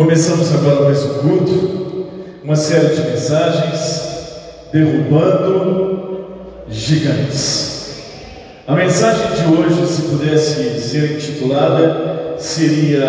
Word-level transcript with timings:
Começamos 0.00 0.50
agora 0.54 0.84
mais 0.84 1.04
um 1.04 1.18
culto, 1.18 2.06
uma 2.42 2.56
série 2.56 2.96
de 2.96 3.02
mensagens 3.02 4.00
derrubando 4.72 6.24
gigantes. 6.70 7.98
A 8.66 8.74
mensagem 8.74 9.26
de 9.32 9.54
hoje, 9.54 9.86
se 9.86 10.00
pudesse 10.08 10.80
ser 10.80 11.16
intitulada, 11.16 12.34
seria 12.38 13.04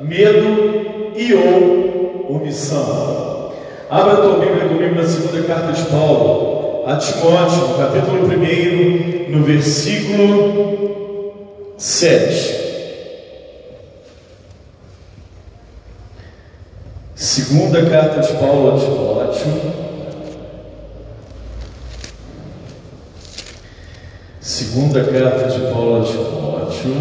medo 0.00 1.12
e 1.16 1.32
ou 1.32 2.26
omissão. 2.28 3.52
Abra 3.88 4.14
a 4.14 4.16
tua 4.16 4.38
Bíblia 4.40 4.66
comigo 4.66 4.96
na 4.96 5.06
segunda 5.06 5.44
carta 5.44 5.70
de 5.70 5.84
Paulo 5.84 6.82
a 6.88 6.96
Timóteo, 6.96 7.76
capítulo 7.78 8.26
1, 8.26 9.30
no 9.30 9.44
versículo 9.44 11.32
7. 11.76 12.61
Segunda 17.32 17.80
carta 17.86 18.20
de 18.20 18.34
Paulo 18.34 18.74
a 18.74 18.78
Timóteo. 18.78 19.72
Segunda 24.38 25.02
carta 25.02 25.48
de 25.48 25.60
Paulo 25.72 26.02
a 26.02 26.04
Timóteo. 26.04 26.94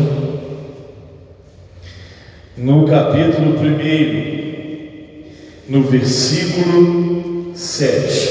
No 2.55 2.87
capítulo 2.87 3.59
1, 3.59 5.33
no 5.67 5.83
versículo 5.83 7.51
7. 7.53 8.29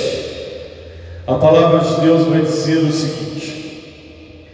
A 1.27 1.35
palavra 1.35 1.81
de 1.81 2.01
Deus 2.01 2.27
vai 2.29 2.41
dizer 2.41 2.79
o 2.79 2.91
seguinte: 2.91 4.49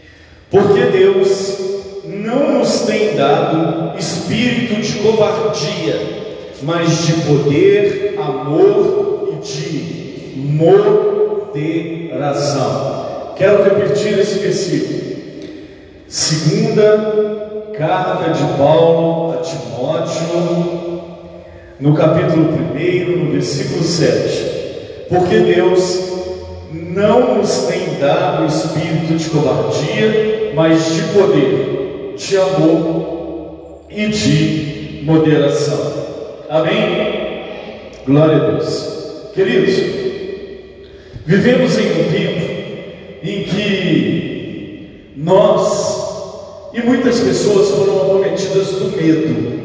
Porque 0.51 0.81
Deus 0.87 1.59
não 2.07 2.59
nos 2.59 2.81
tem 2.81 3.15
dado 3.15 3.97
espírito 3.97 4.81
de 4.83 4.99
covardia, 4.99 6.16
mas 6.63 7.07
de 7.07 7.13
poder, 7.23 8.15
amor 8.19 9.33
e 9.33 9.37
de 9.45 10.33
moderação. 10.37 11.77
Quero 13.37 13.63
repetir 13.63 14.19
esse 14.19 14.39
versículo. 14.39 15.01
Segunda 16.09 17.73
carta 17.77 18.31
de 18.33 18.43
Paulo 18.57 19.35
a 19.35 19.43
Timóteo, 19.43 21.03
no 21.79 21.95
capítulo 21.95 22.49
1, 22.75 23.25
no 23.25 23.33
versículo 23.33 23.83
7. 23.83 25.07
Porque 25.09 25.39
Deus 25.41 26.07
não 26.73 27.37
nos 27.37 27.65
tem 27.65 27.99
dado 28.01 28.47
espírito 28.47 29.15
de 29.17 29.31
covardia, 29.31 30.53
mas 30.55 30.95
de 30.95 31.03
poder, 31.13 32.15
de 32.17 32.37
amor 32.39 33.83
e 33.91 34.09
de 34.09 35.03
moderação. 35.05 36.16
Amém? 36.49 37.91
Glória 38.07 38.37
a 38.37 38.51
Deus. 38.51 39.31
Queridos, 39.35 39.75
vivemos 41.25 41.77
em 41.77 41.91
um 41.91 42.13
tempo 42.13 42.47
em 43.23 43.43
que 43.43 45.13
nós 45.17 46.71
e 46.73 46.81
muitas 46.83 47.19
pessoas 47.19 47.71
foram 47.71 48.03
acometidas 48.03 48.69
do 48.69 48.97
medo. 48.97 49.57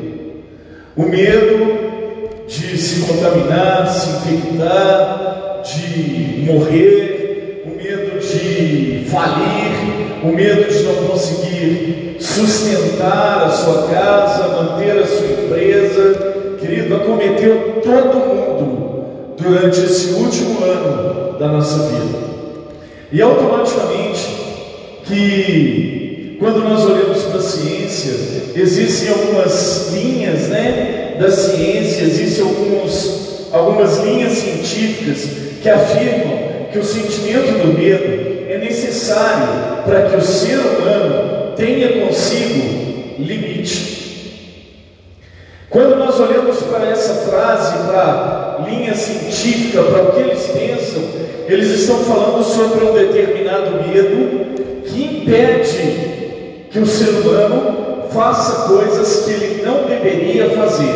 O 0.95 1.03
medo 1.03 2.47
de 2.47 2.77
se 2.77 3.05
contaminar, 3.05 3.87
se 3.87 4.09
infectar, 4.09 5.61
de 5.63 6.45
morrer, 6.45 7.63
o 7.65 7.75
medo 7.75 8.19
de 8.19 9.05
falir, 9.07 10.23
o 10.23 10.35
medo 10.35 10.67
de 10.67 10.83
não 10.83 10.95
conseguir 11.07 12.17
sustentar 12.19 13.43
a 13.43 13.49
sua 13.51 13.87
casa, 13.87 14.47
manter 14.47 14.97
a 14.97 15.05
sua 15.05 15.27
empresa 15.27 16.40
acometeu 17.01 17.81
todo 17.83 18.19
mundo 18.19 19.35
durante 19.37 19.81
esse 19.81 20.13
último 20.13 20.63
ano 20.63 21.37
da 21.37 21.47
nossa 21.47 21.89
vida. 21.89 22.19
E 23.11 23.21
automaticamente 23.21 24.27
que 25.05 26.37
quando 26.39 26.59
nós 26.59 26.85
olhamos 26.85 27.23
para 27.23 27.39
a 27.39 27.43
ciência, 27.43 28.13
existem 28.55 29.09
algumas 29.09 29.91
linhas 29.93 30.47
né, 30.47 31.15
da 31.19 31.29
ciência, 31.29 32.03
existem 32.03 32.43
alguns, 32.43 33.47
algumas 33.51 33.97
linhas 33.99 34.33
científicas 34.33 35.29
que 35.61 35.69
afirmam 35.69 36.67
que 36.71 36.79
o 36.79 36.83
sentimento 36.83 37.51
do 37.61 37.77
medo 37.77 38.45
é 38.49 38.57
necessário 38.57 39.83
para 39.83 40.09
que 40.09 40.15
o 40.15 40.21
ser 40.21 40.57
humano 40.57 41.53
tenha 41.55 42.05
consigo 42.05 43.15
limite. 43.19 44.01
Quando 45.71 45.95
nós 45.95 46.19
olhamos 46.19 46.61
para 46.63 46.89
essa 46.89 47.13
frase, 47.29 47.87
para 47.87 48.57
a 48.59 48.69
linha 48.69 48.93
científica, 48.93 49.81
para 49.81 50.03
o 50.03 50.11
que 50.11 50.19
eles 50.19 50.45
pensam, 50.47 51.01
eles 51.47 51.69
estão 51.69 51.97
falando 51.99 52.43
sobre 52.43 52.83
um 52.83 52.93
determinado 52.93 53.87
medo 53.87 54.83
que 54.83 55.01
impede 55.01 56.65
que 56.69 56.77
o 56.77 56.85
ser 56.85 57.09
humano 57.21 58.03
faça 58.11 58.67
coisas 58.67 59.23
que 59.23 59.31
ele 59.31 59.63
não 59.63 59.85
deveria 59.85 60.49
fazer. 60.49 60.93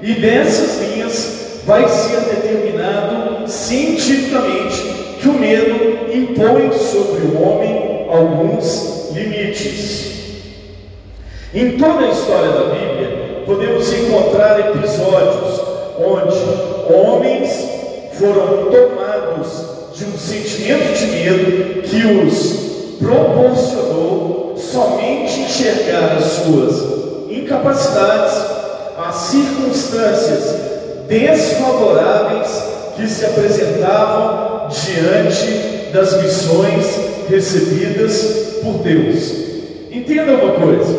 E 0.00 0.20
nessas 0.20 0.80
linhas 0.80 1.62
vai 1.66 1.88
ser 1.88 2.20
determinado 2.20 3.50
cientificamente 3.50 4.82
que 5.20 5.28
o 5.28 5.32
medo 5.32 6.14
impõe 6.14 6.72
sobre 6.78 7.22
o 7.22 7.42
homem 7.42 8.06
alguns 8.08 9.10
limites. 9.12 10.10
Em 11.52 11.72
toda 11.76 12.06
a 12.06 12.10
história 12.10 12.52
da 12.52 12.64
Bíblia, 12.66 13.19
podemos 13.50 13.92
encontrar 13.92 14.60
episódios 14.60 15.60
onde 15.98 16.94
homens 16.94 17.50
foram 18.12 18.70
tomados 18.70 19.48
de 19.92 20.04
um 20.04 20.16
sentimento 20.16 20.96
de 20.96 21.06
medo 21.06 21.82
que 21.82 22.06
os 22.06 22.96
proporcionou 23.00 24.54
somente 24.56 25.40
enxergar 25.40 26.16
as 26.16 26.24
suas 26.26 27.28
incapacidades, 27.28 28.40
as 28.96 29.16
circunstâncias 29.16 30.54
desfavoráveis 31.08 32.62
que 32.94 33.08
se 33.08 33.26
apresentavam 33.26 34.68
diante 34.68 35.90
das 35.92 36.22
missões 36.22 36.86
recebidas 37.28 38.22
por 38.62 38.74
Deus. 38.74 39.32
Entenda 39.90 40.34
uma 40.34 40.52
coisa: 40.52 40.96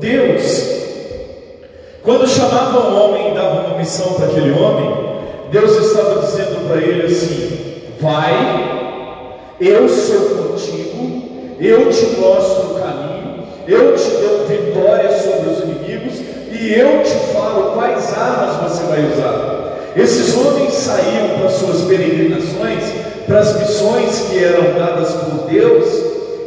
Deus 0.00 0.81
quando 2.02 2.28
chamava 2.28 2.88
um 2.88 3.00
homem 3.00 3.30
e 3.30 3.34
dava 3.34 3.66
uma 3.66 3.78
missão 3.78 4.14
para 4.14 4.26
aquele 4.26 4.50
homem, 4.58 4.92
Deus 5.52 5.70
estava 5.76 6.20
dizendo 6.20 6.66
para 6.66 6.80
ele 6.80 7.06
assim: 7.06 7.82
Vai, 8.00 9.54
eu 9.60 9.88
sou 9.88 10.48
contigo, 10.48 11.22
eu 11.60 11.90
te 11.90 12.06
mostro 12.18 12.72
o 12.72 12.80
caminho, 12.80 13.44
eu 13.68 13.94
te 13.94 14.10
dou 14.10 14.46
vitória 14.48 15.16
sobre 15.16 15.50
os 15.50 15.60
inimigos 15.60 16.18
e 16.50 16.74
eu 16.74 17.04
te 17.04 17.32
falo 17.32 17.72
quais 17.74 18.12
armas 18.18 18.72
você 18.72 18.82
vai 18.84 19.12
usar. 19.12 19.62
Esses 19.94 20.34
homens 20.36 20.72
saíam 20.72 21.38
para 21.38 21.50
suas 21.50 21.82
peregrinações, 21.82 22.82
para 23.26 23.38
as 23.38 23.60
missões 23.60 24.26
que 24.28 24.42
eram 24.42 24.74
dadas 24.74 25.12
por 25.12 25.48
Deus, 25.48 25.86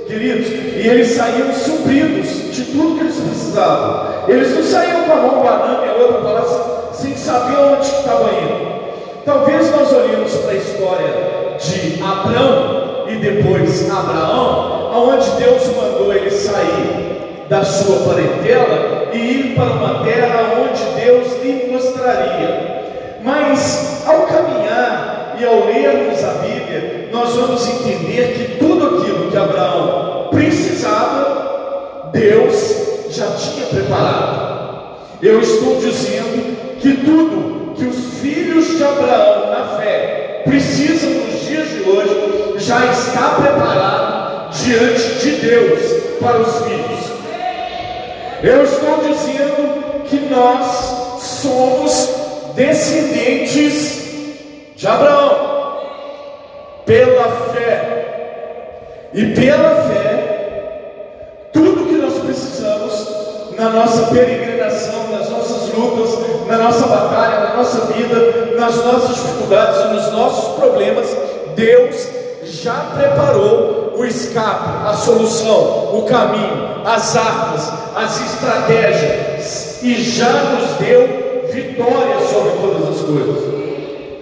queridos, 0.05 0.47
e 0.49 0.85
eles 0.85 1.09
saíam 1.09 1.53
supridos 1.53 2.53
de 2.53 2.66
tudo 2.66 2.97
que 2.97 3.03
eles 3.05 3.16
precisavam. 3.16 4.14
Eles 4.27 4.55
não 4.55 4.63
saíam 4.63 5.03
com 5.03 5.11
a 5.11 5.15
mão 5.15 5.43
banana 5.43 5.85
e 5.85 5.89
a 5.89 5.93
outra 5.93 6.21
palavra 6.21 6.75
sem 6.93 7.15
saber 7.15 7.57
onde 7.57 7.85
estava 7.85 8.29
indo. 8.31 8.75
Talvez 9.25 9.71
nós 9.71 9.91
olhemos 9.91 10.33
para 10.37 10.51
a 10.51 10.55
história 10.55 11.57
de 11.59 12.01
Abraão 12.01 13.05
e 13.07 13.15
depois 13.15 13.89
Abraão, 13.89 14.91
aonde 14.93 15.29
Deus 15.31 15.67
mandou 15.75 16.13
ele 16.13 16.31
sair 16.31 17.45
da 17.49 17.63
sua 17.63 17.97
parentela 18.07 19.09
e 19.13 19.17
ir 19.17 19.55
para 19.55 19.65
uma 19.65 20.03
terra 20.03 20.53
onde 20.59 20.83
Deus 20.99 21.41
lhe 21.43 21.71
mostraria. 21.71 23.19
Mas 23.23 24.03
ao 24.07 24.21
caminhar 24.28 25.35
e 25.39 25.45
ao 25.45 25.66
lermos 25.66 26.23
a 26.23 26.31
Bíblia, 26.41 27.09
nós 27.11 27.35
vamos 27.35 27.67
entender 27.67 28.33
que 28.33 28.57
tudo 28.57 28.97
aquilo 28.97 29.29
que 29.29 29.37
Abraão 29.37 30.29
precisava, 30.31 32.09
Deus 32.11 32.94
já 33.16 33.32
tinha 33.32 33.66
preparado. 33.67 34.97
Eu 35.22 35.40
estou 35.40 35.78
dizendo 35.78 36.78
que 36.79 36.97
tudo 36.97 37.73
que 37.76 37.85
os 37.85 38.20
filhos 38.20 38.78
de 38.78 38.84
Abraão 38.84 39.50
na 39.52 39.78
fé 39.79 40.41
precisam 40.44 41.09
nos 41.12 41.41
dias 41.46 41.70
de 41.70 41.90
hoje 41.90 42.56
já 42.58 42.85
está 42.85 43.35
preparado 43.35 44.52
diante 44.52 45.20
de 45.20 45.32
Deus 45.38 45.79
para 46.20 46.40
os 46.40 46.66
filhos. 46.66 47.06
Eu 48.44 48.64
estou 48.64 48.97
dizendo 49.08 50.03
que 50.06 50.17
nós 50.29 51.22
somos 51.22 52.09
descendentes 52.56 54.03
de 54.76 54.88
Abraão 54.88 55.79
pela 56.85 57.32
fé. 57.53 57.91
E 59.14 59.28
pela 59.28 59.84
fé 59.84 60.04
na 63.57 63.69
nossa 63.69 64.07
peregrinação, 64.13 65.09
nas 65.11 65.29
nossas 65.29 65.73
lutas, 65.73 66.47
na 66.47 66.57
nossa 66.57 66.87
batalha, 66.87 67.49
na 67.49 67.57
nossa 67.57 67.93
vida, 67.93 68.55
nas 68.57 68.75
nossas 68.84 69.16
dificuldades 69.16 69.81
e 69.81 69.93
nos 69.93 70.11
nossos 70.11 70.55
problemas, 70.55 71.16
Deus 71.55 72.07
já 72.43 72.73
preparou 72.96 73.93
o 73.97 74.05
escape, 74.05 74.87
a 74.87 74.93
solução, 74.93 75.97
o 75.97 76.03
caminho, 76.03 76.81
as 76.85 77.16
armas, 77.16 77.72
as 77.96 78.34
estratégias 78.34 79.79
e 79.81 80.02
já 80.02 80.31
nos 80.31 80.78
deu 80.78 81.47
vitória 81.52 82.19
sobre 82.28 82.52
todas 82.59 82.90
as 82.90 83.05
coisas. 83.05 83.43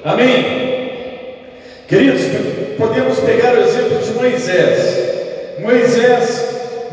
Amém? 0.05 0.63
Queridos, 1.87 2.21
podemos 2.77 3.19
pegar 3.19 3.53
o 3.53 3.61
exemplo 3.61 3.97
de 3.99 4.11
Moisés. 4.11 5.59
Moisés, 5.59 6.45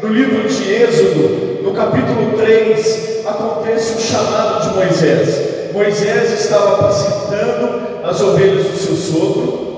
no 0.02 0.08
livro 0.08 0.48
de 0.48 0.72
Êxodo, 0.72 1.49
no 1.62 1.72
capítulo 1.72 2.36
3, 2.38 3.26
acontece 3.26 3.94
o 3.94 4.00
chamado 4.00 4.68
de 4.68 4.76
Moisés. 4.76 5.72
Moisés 5.72 6.40
estava 6.40 6.74
apacentando 6.74 7.80
as 8.04 8.20
ovelhas 8.20 8.64
do 8.64 8.76
seu 8.76 8.96
sogro 8.96 9.70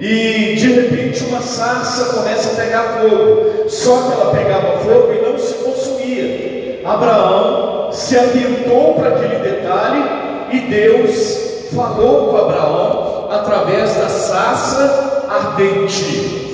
e 0.00 0.54
de 0.56 0.72
repente 0.72 1.24
uma 1.24 1.40
sarça 1.40 2.14
começa 2.14 2.52
a 2.52 2.64
pegar 2.64 3.00
fogo. 3.00 3.68
Só 3.68 3.96
que 4.02 4.12
ela 4.12 4.34
pegava 4.34 4.78
fogo 4.78 5.12
e 5.12 5.22
não 5.22 5.38
se 5.38 5.54
consumia. 5.54 6.80
Abraão 6.84 7.90
se 7.92 8.16
atentou 8.16 8.94
para 8.94 9.10
aquele 9.10 9.36
detalhe 9.36 10.04
e 10.52 10.60
Deus 10.60 11.68
falou 11.74 12.28
com 12.28 12.36
Abraão 12.36 13.28
através 13.30 13.94
da 13.94 14.08
sarça 14.08 15.24
ardente. 15.28 16.44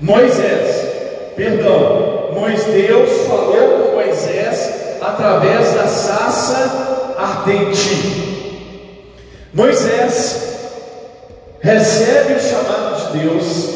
Moisés, 0.00 0.86
perdão, 1.34 2.23
Moisés, 2.34 2.64
Deus 2.66 3.26
falou 3.28 3.78
com 3.78 3.92
Moisés 3.94 4.70
através 5.00 5.72
da 5.74 5.86
sarça 5.86 7.14
ardente. 7.16 8.44
Moisés 9.52 10.42
recebe 11.60 12.34
o 12.34 12.40
chamado 12.40 13.12
de 13.12 13.18
Deus, 13.20 13.68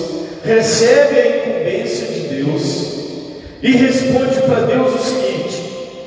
recebe 0.45 1.21
a 1.21 1.37
incumbência 1.37 2.07
de 2.09 2.21
Deus 2.43 2.89
e 3.63 3.73
responde 3.77 4.41
para 4.43 4.67
Deus 4.67 4.95
o 4.95 5.05
seguinte: 5.05 5.63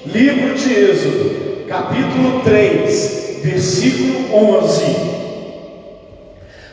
livro 0.05 0.53
de 0.55 0.73
Êxodo, 0.73 1.65
capítulo 1.69 2.41
3, 2.43 3.39
versículo 3.43 4.35
11. 4.61 5.11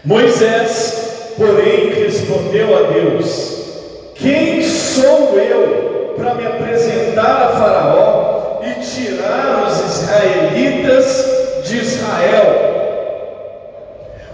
Moisés 0.05 1.35
porém 1.37 1.91
respondeu 1.91 2.77
a 2.77 2.91
Deus: 2.91 3.58
Quem 4.19 4.61
sou 4.65 5.39
eu 5.39 6.15
para 6.17 6.35
me 6.35 6.45
apresentar 6.45 7.41
a 7.41 7.49
Faraó 7.51 8.61
e 8.65 8.75
tirar 8.81 9.65
os 9.65 9.79
israelitas 9.79 11.63
de 11.63 11.79
Israel? 11.79 12.69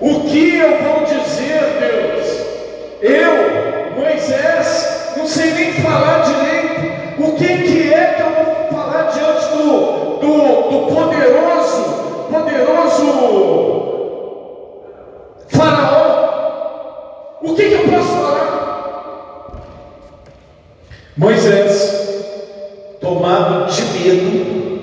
O 0.00 0.20
que 0.20 0.56
eu 0.56 0.78
vou 0.82 1.04
dizer, 1.04 1.60
Deus? 1.78 2.26
Eu, 3.02 4.00
Moisés, 4.00 5.12
não 5.18 5.26
sei 5.26 5.52
nem 5.52 5.74
falar 5.74 6.22
direito. 6.22 7.22
O 7.22 7.32
que, 7.32 7.46
que 7.46 7.92
é 7.92 8.14
que 8.14 8.22
eu 8.22 8.30
vou 8.42 8.80
falar 8.80 9.10
diante 9.10 9.48
do, 9.48 10.16
do, 10.18 10.62
do 10.70 10.94
poderoso, 10.94 11.82
poderoso 12.32 13.06
Faraó? 15.48 17.36
O 17.42 17.54
que, 17.54 17.68
que 17.68 17.74
eu 17.74 17.88
posso 17.90 18.08
falar? 18.14 18.43
Moisés, 21.16 22.98
tomado 23.00 23.70
de 23.70 23.82
medo, 23.82 24.80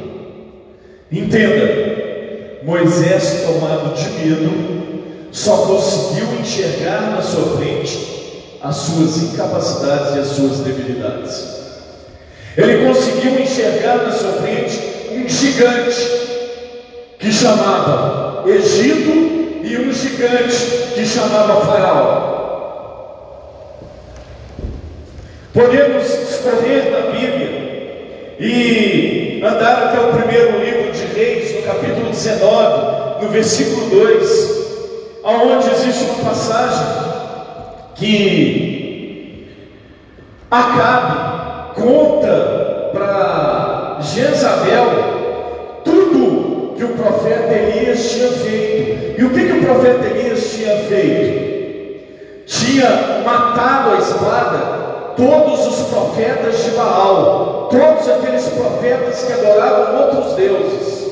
entenda, 1.12 2.62
Moisés, 2.64 3.44
tomado 3.46 3.94
de 3.94 4.10
medo, 4.12 5.28
só 5.30 5.58
conseguiu 5.58 6.28
enxergar 6.40 7.12
na 7.12 7.22
sua 7.22 7.58
frente 7.58 8.22
as 8.62 8.76
suas 8.78 9.18
incapacidades 9.18 10.16
e 10.16 10.20
as 10.20 10.28
suas 10.28 10.60
debilidades. 10.60 11.62
Ele 12.56 12.86
conseguiu 12.86 13.40
enxergar 13.40 13.98
na 13.98 14.12
sua 14.12 14.34
frente 14.34 14.80
um 15.12 15.28
gigante 15.28 16.22
que 17.20 17.32
chamava 17.32 18.44
Egito 18.48 19.10
e 19.64 19.78
um 19.78 19.92
gigante 19.92 20.56
que 20.96 21.06
chamava 21.06 21.66
Faraó. 21.66 22.41
Podemos 25.54 26.06
escolher 26.06 26.92
na 26.92 27.12
Bíblia 27.12 28.36
e 28.40 29.42
andar 29.44 29.84
até 29.84 30.00
o 30.00 30.14
primeiro 30.14 30.60
livro 30.64 30.92
de 30.94 31.06
Reis, 31.14 31.56
no 31.56 31.62
capítulo 31.64 32.10
19, 32.10 33.24
no 33.24 33.30
versículo 33.30 33.90
2, 33.90 35.22
aonde 35.24 35.70
existe 35.72 36.06
uma 36.06 36.30
passagem 36.30 36.88
que 37.96 38.72
Acabe 40.52 41.76
conta 41.76 42.90
para 42.92 44.00
Jezabel 44.02 45.82
tudo 45.86 46.76
que 46.76 46.84
o 46.84 46.90
profeta 46.90 47.54
Elias 47.54 48.12
tinha 48.12 48.32
feito. 48.32 49.22
E 49.22 49.24
o 49.24 49.30
que, 49.30 49.46
que 49.46 49.54
o 49.54 49.62
profeta 49.62 50.08
Elias 50.08 50.52
tinha 50.52 50.78
feito? 50.90 52.44
Tinha 52.46 53.22
matado 53.24 53.92
a 53.92 54.00
espada 54.00 54.81
todos 55.16 55.68
os 55.68 55.88
profetas 55.88 56.64
de 56.64 56.72
Baal, 56.72 57.70
todos 57.72 58.10
aqueles 58.10 58.48
profetas 58.50 59.24
que 59.24 59.34
adoravam 59.34 60.02
outros 60.02 60.34
deuses. 60.36 61.12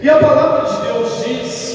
E 0.00 0.10
a 0.10 0.16
palavra 0.16 0.68
de 0.68 0.92
Deus 0.92 1.24
diz 1.24 1.72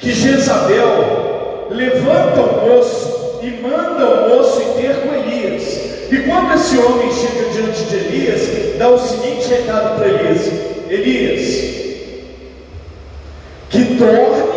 que 0.00 0.12
Jezabel 0.12 1.68
levanta 1.70 2.40
o 2.40 2.68
moço 2.68 3.38
e 3.42 3.50
manda 3.62 4.04
o 4.04 4.28
moço 4.28 4.60
ir 4.60 4.82
ter 4.82 4.96
com 4.96 5.14
Elias. 5.14 5.92
E 6.10 6.18
quando 6.28 6.54
esse 6.54 6.76
homem 6.78 7.10
chega 7.12 7.50
diante 7.50 7.84
de 7.84 7.96
Elias, 7.96 8.78
dá 8.78 8.88
o 8.88 8.98
seguinte 8.98 9.48
recado 9.48 9.96
para 9.96 10.08
Elias: 10.08 10.46
Elias, 10.90 11.72
que 13.70 13.96
torne 13.96 14.52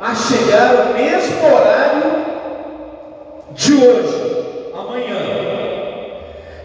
a 0.00 0.14
chegar 0.14 0.74
o 0.74 0.94
mesmo 0.94 1.46
horário 1.46 2.24
de 3.54 3.74
hoje, 3.74 4.72
amanhã. 4.72 5.29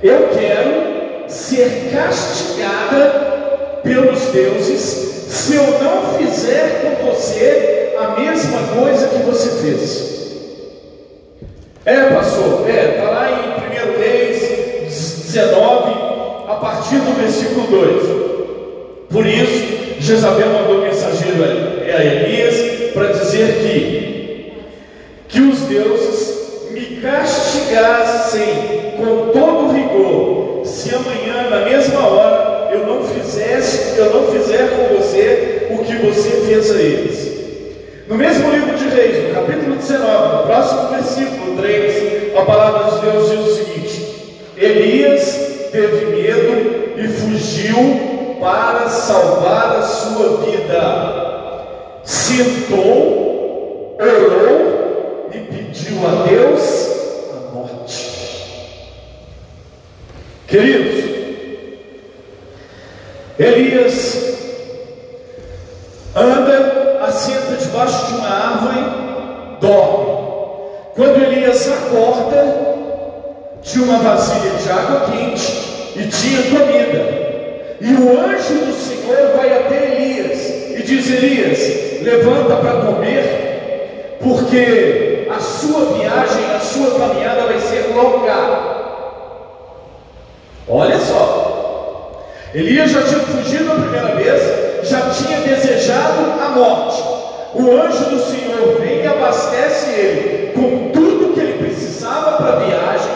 Eu 0.05 0.29
quero 0.29 1.27
ser 1.27 1.89
castigada 1.91 3.79
pelos 3.81 4.21
deuses 4.25 4.79
se 5.29 5.55
eu 5.55 5.63
não 5.81 6.13
fizer 6.19 6.99
com 6.99 7.07
você 7.07 7.95
a 7.97 8.19
mesma 8.19 8.59
coisa 8.79 9.07
que 9.07 9.23
você 9.23 9.49
fez. 9.63 10.15
É, 11.83 12.03
pastor, 12.13 12.69
é, 12.69 12.97
está 12.97 13.09
lá 13.09 13.31
em 13.31 13.95
1 13.95 13.97
Reis 13.97 14.41
19, 15.25 15.91
a 16.49 16.55
partir 16.61 16.97
do 16.97 17.19
versículo 17.19 17.65
2. 17.65 19.09
Por 19.09 19.25
isso, 19.25 20.01
Jezabel 20.01 20.49
mandou 20.49 20.81
mensageiro 20.83 21.43
a 21.43 22.05
Elias 22.05 22.93
para 22.93 23.07
dizer 23.07 23.55
que, 23.55 24.53
que 25.29 25.41
os 25.41 25.61
deuses 25.61 26.69
me 26.69 27.01
castigassem 27.01 28.84
com 28.97 29.31
todo 29.31 29.73
rigor, 29.73 30.65
se 30.65 30.93
amanhã, 30.93 31.49
na 31.49 31.65
mesma 31.65 32.07
hora, 32.07 32.69
eu 32.71 32.85
não 32.85 33.03
fizesse, 33.03 33.97
eu 33.97 34.13
não 34.13 34.31
fizer 34.31 34.69
com 34.69 34.95
você 34.95 35.67
o 35.71 35.77
que 35.79 35.95
você 35.97 36.29
fez 36.47 36.71
a 36.71 36.81
eles. 36.81 37.35
No 38.07 38.15
mesmo 38.15 38.51
livro 38.51 38.77
de 38.77 38.87
Reis, 38.87 39.29
no 39.29 39.33
capítulo 39.33 39.75
19, 39.75 40.37
no 40.37 40.43
próximo 40.43 40.89
versículo 40.89 41.57
3, 41.57 42.37
a 42.37 42.41
palavra 42.43 42.91
de 42.91 43.11
Deus 43.11 43.29
diz 43.31 43.39
o 43.39 43.55
seguinte: 43.55 44.41
Elias 44.57 45.69
teve 45.71 46.05
medo 46.05 46.93
e 46.97 47.07
fugiu 47.07 48.37
para 48.39 48.87
salvar 48.87 49.77
a 49.77 49.81
sua 49.81 50.37
vida. 50.45 51.15
Sentou, 52.03 53.24
Queridos, 60.55 61.03
Elias 63.37 64.37
anda, 66.15 66.97
assenta 67.05 67.57
debaixo 67.57 68.05
de 68.05 68.13
uma 68.13 68.29
árvore, 68.29 69.57
dorme. 69.59 70.15
Quando 70.95 71.23
Elias 71.25 71.69
acorda, 71.69 72.55
tinha 73.63 73.83
uma 73.83 73.97
vasilha 73.97 74.51
de 74.51 74.71
água 74.71 75.09
quente 75.11 75.91
e 75.97 76.07
tinha 76.07 76.43
comida. 76.43 77.75
E 77.81 77.93
o 77.93 78.17
anjo 78.17 78.65
do 78.65 78.73
Senhor 78.75 79.35
vai 79.35 79.57
até 79.57 79.93
Elias 79.93 80.79
e 80.79 80.83
diz: 80.83 81.11
Elias, 81.11 82.01
levanta 82.01 82.55
para 82.55 82.79
comer, 82.79 84.19
porque 84.23 85.27
a 85.29 85.37
sua 85.37 85.97
viagem, 85.97 86.45
a 86.55 86.59
sua 86.61 86.97
caminhada 86.97 87.41
vai 87.41 87.59
ser 87.59 87.93
longa. 87.93 88.74
Olha 90.67 90.97
só, 90.99 92.23
Elias 92.53 92.89
já 92.89 93.03
tinha 93.03 93.19
fugido 93.19 93.71
a 93.71 93.75
primeira 93.75 94.15
vez, 94.15 94.41
o 97.53 97.71
anjo 97.71 98.05
do 98.09 98.19
Senhor 98.19 98.79
vem 98.81 99.03
e 99.03 99.07
abastece 99.07 99.89
ele 99.91 100.51
com 100.53 100.89
tudo 100.91 101.33
que 101.33 101.39
ele 101.39 101.63
precisava 101.65 102.33
para 102.33 102.53
a 102.53 102.55
viagem, 102.57 103.11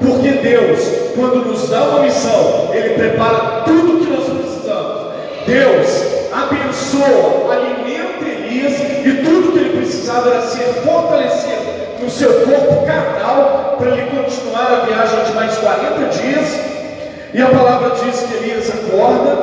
porque 0.00 0.28
Deus, 0.42 0.80
quando 1.14 1.46
nos 1.46 1.68
dá 1.68 1.84
uma 1.84 2.00
missão, 2.00 2.70
ele 2.72 2.94
prepara 2.94 3.62
tudo 3.64 4.04
que 4.04 4.10
nós 4.10 4.24
precisamos. 4.24 5.12
Deus 5.46 6.02
abençoa, 6.32 7.54
alimenta 7.54 8.24
Elias 8.24 8.72
e 9.04 9.22
tudo 9.24 9.52
que 9.52 9.58
ele 9.58 9.76
precisava 9.78 10.30
era 10.30 10.42
ser 10.42 10.82
fortalecido 10.84 12.02
no 12.02 12.10
seu 12.10 12.40
corpo 12.40 12.84
carnal 12.84 13.76
para 13.78 13.90
ele 13.90 14.10
continuar 14.10 14.82
a 14.82 14.86
viagem 14.86 15.24
de 15.24 15.32
mais 15.32 15.56
40 15.58 16.08
dias. 16.08 16.75
E 17.34 17.42
a 17.42 17.46
palavra 17.46 17.96
diz 17.96 18.20
que 18.20 18.34
Elias 18.34 18.70
acorda, 18.70 19.36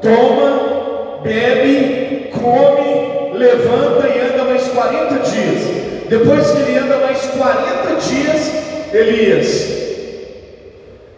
toma, 0.00 1.20
bebe, 1.22 2.30
come, 2.32 3.38
levanta 3.38 4.08
e 4.08 4.20
anda 4.20 4.44
mais 4.44 4.66
40 4.68 5.14
dias. 5.18 5.84
Depois 6.08 6.50
que 6.50 6.62
ele 6.62 6.78
anda 6.78 6.98
mais 6.98 7.20
40 7.26 7.94
dias, 8.00 8.52
Elias 8.92 9.84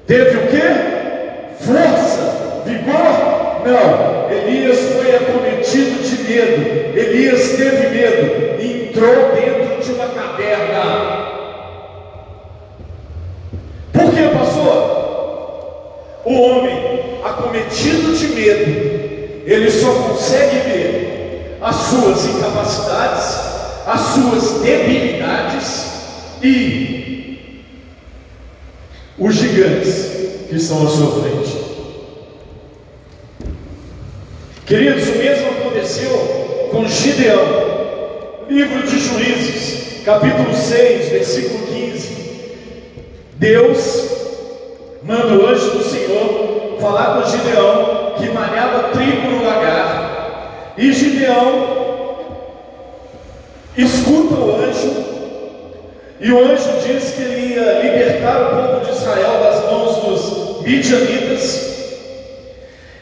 teve 0.07 0.37
o 0.37 0.47
que? 0.47 1.65
Força, 1.65 2.63
vigor? 2.65 3.37
Não. 3.67 4.31
Elias 4.31 4.79
foi 4.95 5.17
acometido 5.17 6.03
de 6.03 6.23
medo. 6.23 6.99
Elias 6.99 7.51
teve 7.57 7.89
medo 7.89 8.63
e 8.63 8.89
entrou 8.89 9.33
dentro 9.35 9.83
de 9.83 9.93
uma 9.93 10.07
caverna. 10.09 10.96
Acometido 17.67 18.17
de 18.17 18.29
medo, 18.29 19.43
ele 19.45 19.71
só 19.71 19.93
consegue 19.93 20.57
ver 20.69 21.59
as 21.61 21.75
suas 21.75 22.25
incapacidades, 22.27 23.41
as 23.87 24.01
suas 24.01 24.63
debilidades 24.63 25.87
e 26.43 27.39
os 29.19 29.35
gigantes 29.35 30.11
que 30.49 30.57
estão 30.57 30.87
à 30.87 30.91
sua 30.91 31.23
frente. 31.23 31.67
Queridos, 34.65 35.09
o 35.09 35.19
mesmo 35.19 35.49
aconteceu 35.51 36.69
com 36.71 36.89
Gideão. 36.89 37.67
Livro 38.49 38.87
de 38.87 38.99
Juízes, 38.99 40.03
capítulo 40.05 40.55
6, 40.55 41.09
versículo 41.11 41.67
15. 41.67 42.17
Deus 43.37 44.05
manda 45.03 45.37
o 45.37 45.47
anjo 45.47 45.71
do 45.71 45.85
Senhor 45.85 46.66
falar 46.81 47.21
com 47.21 47.31
Gideão, 47.31 48.15
que 48.17 48.29
malhava 48.31 48.91
trigo 48.91 49.31
no 49.31 49.45
lagar. 49.45 50.75
E 50.77 50.93
Gideão 50.93 51.77
escuta 53.77 54.35
o 54.35 54.57
anjo, 54.57 55.07
e 56.21 56.33
o 56.33 56.39
anjo 56.45 56.71
diz 56.87 57.13
que 57.13 57.23
ele 57.23 57.55
ia 57.55 57.83
libertar 57.83 58.43
o 58.43 58.57
povo 58.57 58.85
de 58.85 58.91
Israel 58.91 59.41
das 59.43 59.71
mãos 59.71 59.97
dos 59.97 60.63
midianitas. 60.63 61.77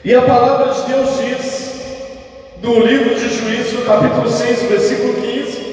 E 0.04 0.14
a 0.14 0.22
palavra 0.22 0.72
de 0.72 0.92
Deus 0.92 1.08
diz, 1.18 1.74
no 2.62 2.80
livro 2.80 3.14
de 3.14 3.28
Juízo, 3.28 3.82
capítulo 3.86 4.28
6, 4.28 4.62
versículo 4.62 5.14
15, 5.14 5.64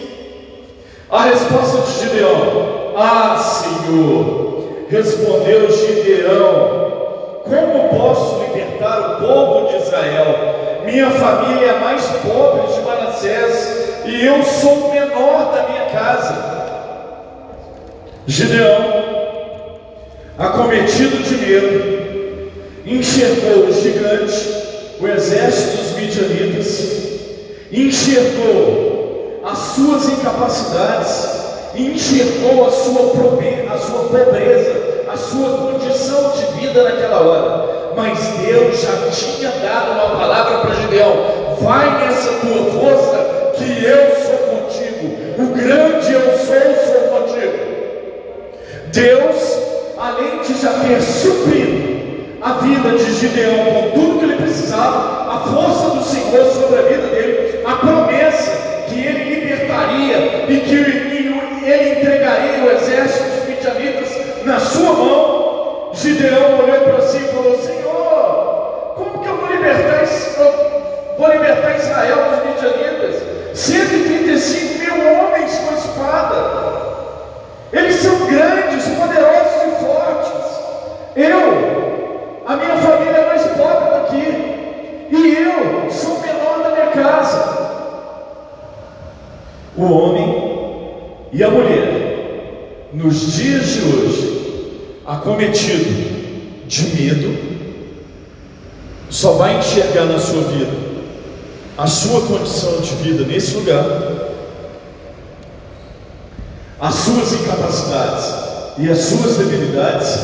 a 1.10 1.24
resposta 1.24 1.82
de 1.82 2.00
Gideão: 2.00 2.94
Ah, 2.96 3.38
Senhor, 3.38 4.86
respondeu 4.90 5.70
Gideão: 5.72 6.91
Como 7.44 7.90
posso 7.90 8.44
libertar 8.44 9.00
o 9.00 9.26
povo 9.26 9.70
de 9.70 9.78
Israel? 9.78 10.82
Minha 10.86 11.10
família 11.12 11.68
é 11.68 11.70
a 11.72 11.80
mais 11.80 12.06
pobre 12.06 12.74
de 12.74 12.82
Manassés 12.82 13.82
e 14.06 14.26
eu 14.26 14.44
sou 14.44 14.88
o 14.88 14.92
menor 14.92 15.54
da 15.54 15.68
minha 15.70 15.86
casa. 15.86 16.52
Gideão, 18.28 19.80
acometido 20.38 21.24
de 21.24 21.36
medo, 21.36 22.52
enxergou 22.86 23.66
o 23.66 23.74
gigante, 23.74 24.98
o 25.00 25.08
exército 25.08 25.78
dos 25.78 25.92
midianitas, 25.98 26.92
enxergou 27.72 29.42
as 29.44 29.58
suas 29.58 30.10
incapacidades, 30.10 31.42
enxergou 31.76 32.66
a 32.66 32.72
sua, 32.72 33.74
a 33.74 33.78
sua 33.78 34.04
pobreza, 34.04 35.01
a 35.12 35.18
sua 35.18 35.50
condição 35.50 36.32
de 36.32 36.60
vida 36.60 36.84
naquela 36.84 37.20
hora. 37.20 37.94
Mas 37.96 38.20
Deus 38.38 38.80
já 38.80 39.10
tinha 39.12 39.50
dado 39.50 39.92
uma 39.92 40.18
palavra 40.18 40.60
para 40.60 40.76
Gideão: 40.76 41.58
vai 41.60 42.06
nessa 42.06 42.32
tua 42.36 42.72
força, 42.72 43.54
que 43.58 43.84
eu 43.84 44.16
sou 44.16 44.38
contigo, 44.48 45.18
o 45.38 45.48
grande 45.54 46.14
eu 46.14 46.38
sou, 46.38 46.52
sou 46.86 47.20
contigo. 47.20 47.72
Deus, 48.88 49.58
além 49.98 50.40
de 50.40 50.62
já 50.62 50.72
ter 50.74 51.02
suprido 51.02 51.92
a 52.42 52.54
vida 52.54 52.90
de 52.92 53.14
Gideão 53.14 53.66
com 53.66 53.92
tudo 53.92 54.20
que 54.20 54.26
ele 54.26 54.36
precisava, 54.38 55.32
a 55.32 55.40
força 55.40 55.90
do 55.96 56.04
Senhor 56.04 56.46
sobre 56.54 56.80
a 56.80 56.82
vida 56.84 57.08
dele, 57.08 57.62
a 57.66 57.76
promessa 57.76 58.01
Gideão 66.02 66.64
olhou 66.64 66.82
para 66.82 67.02
si 67.02 67.18
e 67.18 67.28
falou: 67.28 67.62
Senhor, 67.62 68.94
como 68.98 69.20
que 69.20 69.30
eu 69.30 69.38
vou 69.38 69.52
libertar, 69.52 70.04
vou 71.16 71.32
libertar 71.32 71.78
Israel 71.78 72.18
dos 72.32 72.64
midianitas? 72.64 73.22
135 73.54 74.80
mil 74.80 74.96
homens 74.96 75.60
com 75.60 75.76
espada. 75.76 76.72
Eles 77.72 77.98
são 77.98 78.26
grandes, 78.26 78.88
poderosos 78.88 79.62
e 79.62 79.86
fortes. 79.86 80.32
Eu 81.16 82.42
a 82.48 82.56
minha 82.56 82.78
família 82.78 83.18
é 83.18 83.28
mais 83.28 83.44
pobre 83.44 84.00
do 84.00 84.08
que, 84.10 85.16
e 85.16 85.38
eu 85.38 85.92
sou 85.92 86.16
o 86.16 86.22
menor 86.22 86.64
da 86.64 86.70
minha 86.72 86.88
casa. 86.88 87.62
O 89.78 89.84
homem 89.84 91.12
e 91.32 91.44
a 91.44 91.50
mulher, 91.52 92.90
nos 92.92 93.34
dias 93.34 93.68
de 93.68 93.82
hoje, 93.82 94.31
acometido 95.12 96.66
de 96.68 96.84
medo, 96.96 97.38
só 99.10 99.34
vai 99.34 99.60
enxergar 99.60 100.06
na 100.06 100.18
sua 100.18 100.42
vida 100.44 100.72
a 101.78 101.86
sua 101.86 102.22
condição 102.22 102.80
de 102.80 102.96
vida 102.96 103.26
nesse 103.26 103.56
lugar, 103.56 103.86
as 106.80 106.96
suas 106.96 107.34
incapacidades 107.34 108.34
e 108.78 108.90
as 108.90 109.00
suas 109.00 109.38
debilidades 109.38 110.18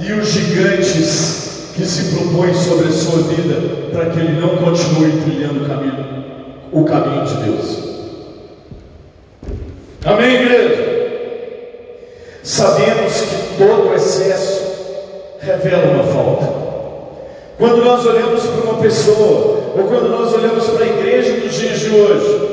e 0.00 0.12
os 0.12 0.28
gigantes 0.28 1.72
que 1.74 1.84
se 1.84 2.14
propõe 2.14 2.54
sobre 2.54 2.88
a 2.88 2.92
sua 2.92 3.22
vida 3.22 3.90
para 3.92 4.10
que 4.10 4.20
ele 4.20 4.40
não 4.40 4.56
continue 4.56 5.20
trilhando 5.22 5.64
o 5.64 5.68
caminho, 5.68 6.24
o 6.72 6.84
caminho 6.84 7.26
de 7.26 7.34
Deus. 7.42 7.78
Amém, 10.04 10.34
igreja? 10.34 10.99
Sabemos 12.50 13.12
que 13.12 13.58
todo 13.58 13.94
excesso 13.94 14.60
revela 15.38 15.92
uma 15.92 16.02
falta. 16.02 16.52
Quando 17.56 17.76
nós 17.84 18.04
olhamos 18.04 18.42
para 18.42 18.72
uma 18.72 18.82
pessoa, 18.82 19.72
ou 19.76 19.84
quando 19.84 20.08
nós 20.08 20.34
olhamos 20.34 20.68
para 20.70 20.84
a 20.84 20.88
igreja 20.88 21.34
dos 21.34 21.54
dias 21.54 21.78
de 21.78 21.90
hoje, 21.90 22.48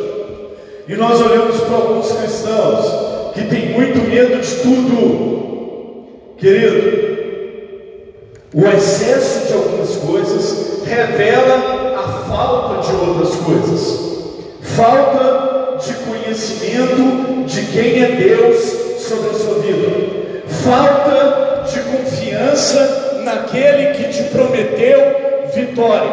e 0.88 0.96
nós 0.96 1.20
olhamos 1.20 1.60
para 1.62 1.78
alguns 1.78 2.12
cristãos 2.12 3.34
que 3.34 3.46
têm 3.46 3.72
muito 3.72 4.08
medo 4.08 4.40
de 4.40 4.56
tudo, 4.58 6.06
querido, 6.38 7.18
o 8.54 8.68
excesso 8.68 9.48
de 9.48 9.54
algumas 9.54 9.96
coisas 9.96 10.84
revela 10.86 11.96
a 11.98 12.08
falta 12.30 12.88
de 12.88 12.96
outras 12.98 13.36
coisas. 13.38 14.00
Falta 14.62 15.78
de 15.84 15.94
conhecimento 16.08 17.46
de 17.48 17.62
quem 17.72 18.04
é 18.04 18.12
Deus 18.12 18.86
sobre 19.08 19.30
a 19.30 19.34
sua 19.34 19.60
vida. 19.60 19.77
Falta 20.68 21.64
de 21.72 21.80
confiança 21.80 23.22
naquele 23.24 23.94
que 23.94 24.04
te 24.10 24.24
prometeu 24.24 25.00
vitória. 25.56 26.12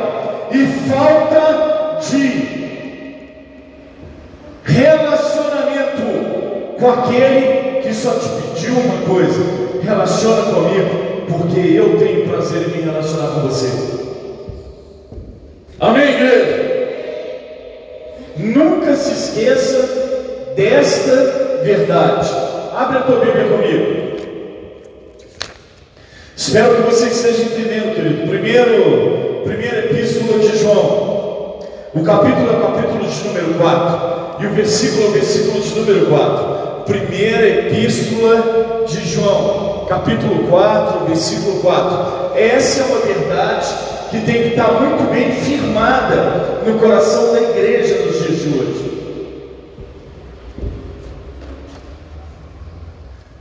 E 0.53 0.65
falta 0.89 1.99
de 2.09 2.55
relacionamento 4.63 6.77
com 6.79 6.89
aquele 6.89 7.81
que 7.83 7.93
só 7.93 8.13
te 8.13 8.29
pediu 8.29 8.75
uma 8.75 9.05
coisa: 9.09 9.43
relaciona 9.83 10.43
comigo 10.43 11.25
porque 11.29 11.77
eu 11.77 11.99
tenho 11.99 12.29
prazer 12.29 12.69
em 12.69 12.77
me 12.77 12.83
relacionar 12.83 13.35
com 13.35 13.41
você. 13.49 13.71
Amém, 15.81 16.11
igreja? 16.11 16.63
Nunca 18.37 18.95
se 18.95 19.15
esqueça 19.15 19.81
desta 20.55 21.61
verdade. 21.65 22.31
Abre 22.77 22.99
a 22.99 23.03
tua 23.03 23.19
Bíblia 23.19 23.49
comigo. 23.49 24.13
Espero 26.37 26.75
que 26.75 26.83
você 26.83 27.07
esteja 27.07 27.43
entendendo, 27.43 27.95
querido. 27.95 28.29
Primeiro, 28.29 29.43
primeira 29.45 29.79
epístola 29.87 30.41
de 30.41 30.59
João. 30.59 31.61
O 31.95 32.03
capítulo 32.03 32.53
é 32.53 32.57
o 32.57 32.61
capítulo 32.61 33.09
de 33.09 33.29
número 33.29 33.55
4. 33.55 34.14
e 34.41 34.47
o 34.47 34.50
versículo 34.50 35.05
é 35.05 35.07
o 35.07 35.12
versículo 35.12 35.61
de 35.61 35.79
número 35.79 36.07
4. 36.07 36.85
Primeira 36.87 37.49
epístola 37.49 38.85
de 38.85 39.09
João, 39.09 39.87
capítulo 39.88 40.49
4, 40.49 41.07
versículo 41.07 41.61
4. 41.61 42.37
Essa 42.37 42.83
é 42.83 42.85
uma 42.87 43.00
verdade 43.00 43.75
que 44.11 44.21
tem 44.23 44.43
que 44.43 44.49
estar 44.49 44.73
muito 44.73 45.09
bem 45.12 45.31
firmada 45.37 46.61
no 46.67 46.79
coração 46.81 47.33
da 47.33 47.43
igreja 47.43 48.07
nos 48.07 48.19
dias 48.19 48.41
de 48.41 48.49
hoje. 48.49 48.85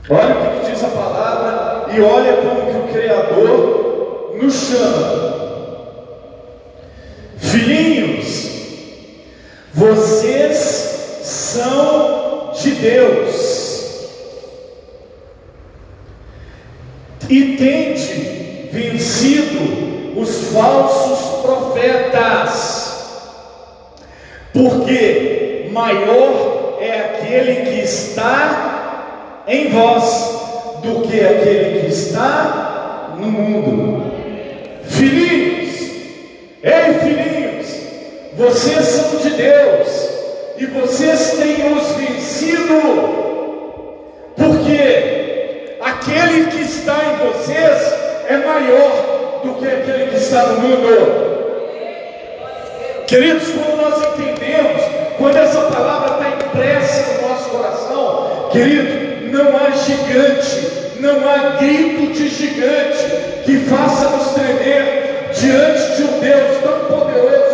Olha 0.08 0.36
o 0.36 0.60
que 0.60 0.70
diz 0.70 0.84
a 0.84 0.88
palavra 0.88 1.73
e 1.96 2.00
olha 2.00 2.36
como 2.38 2.72
que 2.72 2.76
o 2.76 2.92
Criador 2.92 4.36
nos 4.40 4.54
chama. 4.54 5.34
Filhinhos, 7.38 8.50
vocês 9.72 11.20
são 11.22 12.52
de 12.60 12.70
Deus. 12.72 13.54
E 17.28 17.56
tende 17.56 18.68
vencido 18.72 20.20
os 20.20 20.48
falsos 20.52 21.42
profetas, 21.42 22.94
porque 24.52 25.68
maior 25.72 26.78
é 26.80 27.00
aquele 27.00 27.70
que 27.70 27.80
está 27.80 29.42
em 29.46 29.70
vós 29.70 30.33
do 30.84 31.00
que 31.00 31.18
aquele 31.20 31.80
que 31.80 31.86
está 31.86 33.14
no 33.18 33.26
mundo. 33.26 34.12
Filhinhos, 34.84 35.80
ei 36.62 36.94
filhinhos, 37.00 37.66
vocês 38.36 38.84
são 38.84 39.16
de 39.18 39.30
Deus 39.30 40.10
e 40.58 40.66
vocês 40.66 41.38
têm 41.38 41.72
os 41.72 41.92
vencido, 41.92 42.80
porque 44.36 45.78
aquele 45.80 46.50
que 46.50 46.62
está 46.62 46.96
em 47.04 47.26
vocês 47.26 47.94
é 48.28 48.36
maior 48.36 49.40
do 49.42 49.54
que 49.54 49.66
aquele 49.66 50.10
que 50.10 50.16
está 50.16 50.46
no 50.48 50.60
mundo. 50.60 51.24
Queridos, 53.06 53.48
quando 53.48 53.76
nós 53.76 54.02
entendemos, 54.14 54.82
quando 55.18 55.36
essa 55.36 55.60
palavra 55.62 56.14
está 56.14 56.46
impressa 56.46 57.22
no 57.22 57.28
nosso 57.28 57.50
coração, 57.50 58.48
querido, 58.50 59.03
não 59.34 59.56
há 59.56 59.70
gigante, 59.72 61.00
não 61.00 61.28
há 61.28 61.56
grito 61.58 62.12
de 62.12 62.28
gigante 62.28 63.42
que 63.44 63.58
faça 63.58 64.08
nos 64.10 64.32
tremer 64.32 65.30
diante 65.34 65.96
de 65.96 66.02
um 66.04 66.20
Deus 66.20 66.62
tão 66.62 66.78
poderoso 66.86 67.44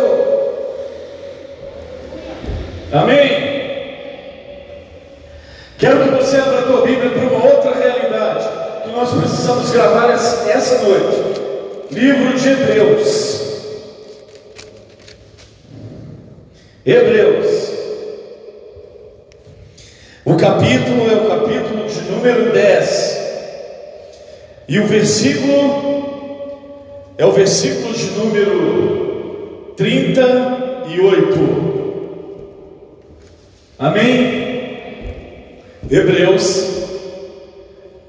Amém? 2.93 3.51
Quero 5.79 6.03
que 6.03 6.09
você 6.09 6.37
abra 6.37 6.59
a 6.59 6.63
tua 6.63 6.81
Bíblia 6.85 7.09
para 7.09 7.21
uma 7.21 7.45
outra 7.45 7.73
realidade 7.73 8.47
que 8.83 8.91
nós 8.91 9.09
precisamos 9.09 9.71
gravar 9.71 10.11
essa 10.11 10.83
noite. 10.83 11.41
Livro 11.89 12.37
de 12.37 12.49
Hebreus. 12.49 13.41
Hebreus. 16.85 17.71
O 20.23 20.35
capítulo 20.35 21.09
é 21.09 21.15
o 21.15 21.29
capítulo 21.29 21.87
de 21.87 22.10
número 22.21 22.53
10. 22.53 23.19
E 24.67 24.79
o 24.79 24.85
versículo 24.85 26.03
é 27.17 27.25
o 27.25 27.31
versículo 27.31 27.91
de 27.93 28.11
número 28.11 29.73
38. 29.75 31.81
Amém? 33.79 34.51
Hebreus, 35.89 36.67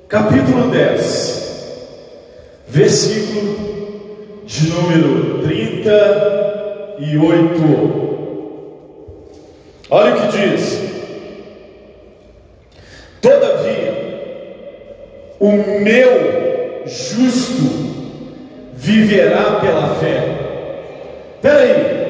capítulo 0.09 0.69
10, 0.71 1.87
versículo 2.69 4.43
de 4.45 4.69
número 4.69 5.43
38. 5.43 8.13
Olha 9.91 10.15
o 10.15 10.21
que 10.21 10.29
diz: 10.39 10.83
Todavia, 13.23 14.03
o 15.43 15.51
meu 15.81 16.85
justo 16.87 17.63
viverá 18.75 19.59
pela 19.61 19.97
fé. 19.97 20.23
Espera 21.35 21.59
aí, 21.59 22.03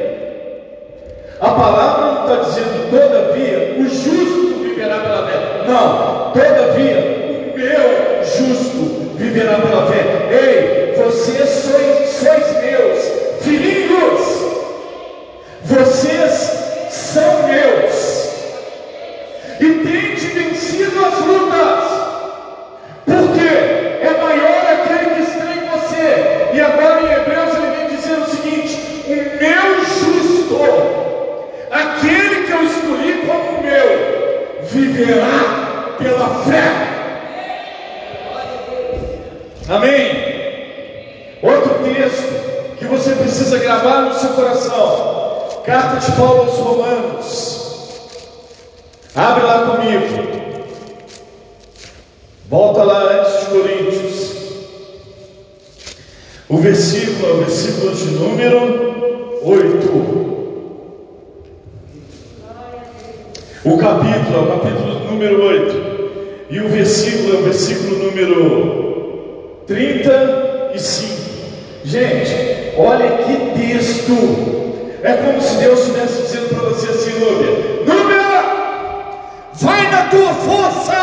a 1.41 1.49
palavra 1.49 2.05
não 2.05 2.23
está 2.27 2.49
dizendo, 2.51 2.91
todavia, 2.91 3.77
o 3.79 3.85
justo 3.89 4.63
viverá 4.63 4.99
pela 5.01 5.27
fé. 5.27 5.65
Não, 5.67 6.31
todavia, 6.33 7.55
o 7.55 7.59
meu 7.59 8.23
justo 8.23 9.17
viverá 9.17 9.55
pela 9.61 9.87
fé. 9.87 10.03
Ei, 10.31 10.95
vocês 11.03 11.49
sois, 11.49 12.09
sois 12.11 12.63
meus 12.63 13.02
O 63.65 63.79
capítulo 63.79 64.37
é 64.37 64.41
o 64.41 64.47
capítulo 64.47 65.05
número 65.09 65.41
8. 65.41 65.93
E 66.51 66.59
o 66.59 66.69
versículo 66.69 67.37
é 67.37 67.39
o 67.39 67.43
versículo 67.45 68.05
número 68.05 69.63
35. 69.69 71.23
Gente, 71.85 72.75
olha 72.77 73.19
que 73.19 73.61
texto. 73.61 74.13
É 75.05 75.13
como 75.13 75.41
se 75.41 75.59
Deus 75.59 75.79
estivesse 75.79 76.23
dizendo 76.23 76.49
para 76.49 76.71
você 76.71 76.89
assim, 76.89 77.21
Núbia: 77.87 78.23
vai 79.53 79.91
na 79.93 80.03
tua 80.07 80.35
força. 80.35 81.02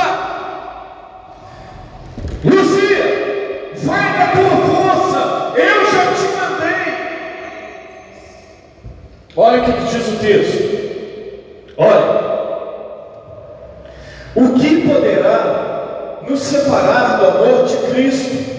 Poderá 16.69 16.99
nos 16.99 17.10
separar 17.10 17.17
do 17.17 17.27
amor 17.27 17.65
de 17.65 17.77
Cristo? 17.91 18.49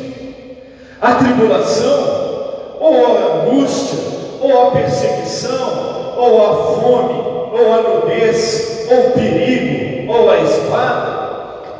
A 1.00 1.14
tribulação, 1.14 2.76
ou 2.80 3.06
a 3.06 3.46
angústia, 3.46 3.98
ou 4.40 4.68
a 4.68 4.70
perseguição, 4.72 6.14
ou 6.16 6.44
a 6.44 6.54
fome, 6.74 7.22
ou 7.52 7.72
a 7.72 7.82
nudez, 7.82 8.86
ou 8.90 8.98
o 8.98 9.10
perigo, 9.12 10.12
ou 10.12 10.30
a 10.30 10.40
espada? 10.40 11.20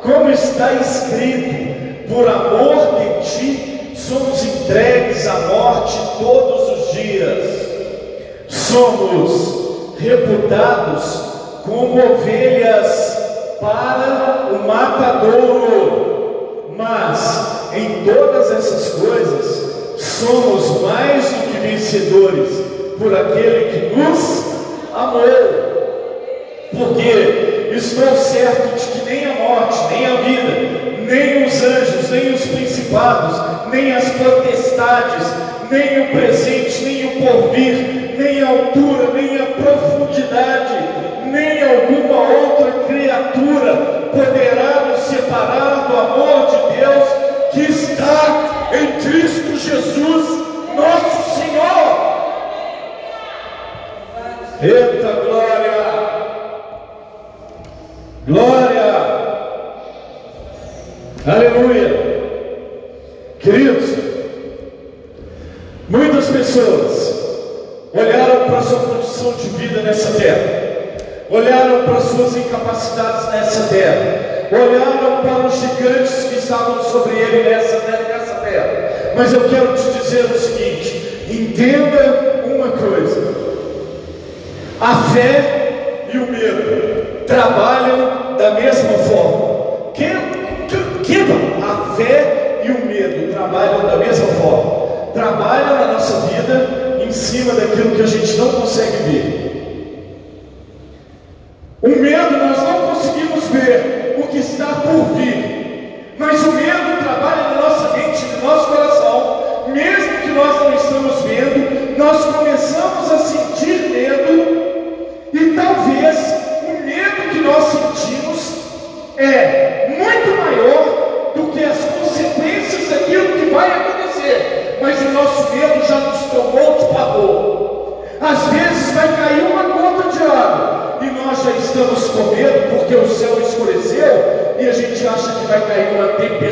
Como 0.01 0.31
está 0.31 0.73
escrito, 0.73 2.09
por 2.09 2.27
amor 2.27 2.99
de 2.99 3.29
ti 3.29 3.93
somos 3.95 4.43
entregues 4.43 5.27
à 5.27 5.39
morte 5.47 5.97
todos 6.19 6.79
os 6.79 6.91
dias. 6.93 7.61
Somos 8.47 9.95
reputados 9.99 11.31
como 11.63 12.13
ovelhas 12.13 13.21
para 13.61 14.49
o 14.51 14.67
matadouro. 14.67 16.10
Mas 16.77 17.73
em 17.73 18.03
todas 18.05 18.51
essas 18.51 18.93
coisas 18.93 19.71
somos 19.97 20.81
mais 20.81 21.25
do 21.25 21.51
que 21.51 21.67
vencedores 21.67 22.49
por 22.97 23.15
aquele 23.15 23.89
que 23.89 23.95
nos 23.95 24.45
amou. 24.93 25.21
Porque 26.71 27.73
estou 27.75 28.15
certo 28.15 28.75
de 28.75 28.99
que 28.99 29.05
nem 29.05 29.25
a 29.25 29.35
morte, 29.35 29.93
nem 29.93 30.05
a 30.05 30.15
vida, 30.21 31.05
nem 31.05 31.45
os 31.45 31.63
anjos, 31.63 32.09
nem 32.09 32.33
os 32.33 32.45
principados, 32.45 33.71
nem 33.71 33.93
as 33.93 34.09
potestades, 34.11 35.27
nem 35.69 36.01
o 36.03 36.11
presente, 36.11 36.83
nem 36.83 37.05
o 37.05 37.21
porvir, 37.21 38.15
nem 38.17 38.41
a 38.41 38.49
altura, 38.49 39.11
nem 39.13 39.41
a 39.41 39.45
profundidade, 39.45 40.73
nem 41.25 41.61
ao 41.63 41.91
criatura 43.11 43.75
poderá 44.11 44.85
nos 44.87 44.99
separar 45.01 45.87
do 45.87 45.97
amor 45.97 46.50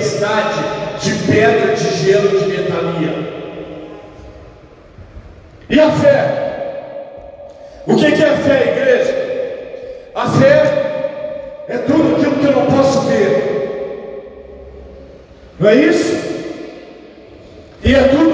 tempestade 0.09 0.63
de 1.01 1.31
pedra, 1.31 1.75
de 1.75 1.95
gelo, 1.97 2.39
de 2.39 2.45
ventania. 2.45 3.29
E 5.69 5.79
a 5.79 5.91
fé? 5.91 6.49
O 7.85 7.95
que 7.95 8.05
é 8.05 8.29
a 8.29 8.37
fé, 8.37 8.71
igreja? 8.71 10.11
A 10.15 10.27
fé 10.27 11.65
é 11.67 11.77
tudo 11.77 12.15
aquilo 12.15 12.35
que 12.37 12.45
eu 12.45 12.51
não 12.51 12.65
posso 12.65 13.01
ver. 13.01 13.49
Não 15.59 15.69
é 15.69 15.75
isso? 15.75 16.19
E 17.83 17.93
é 17.93 18.03
tudo 18.03 18.28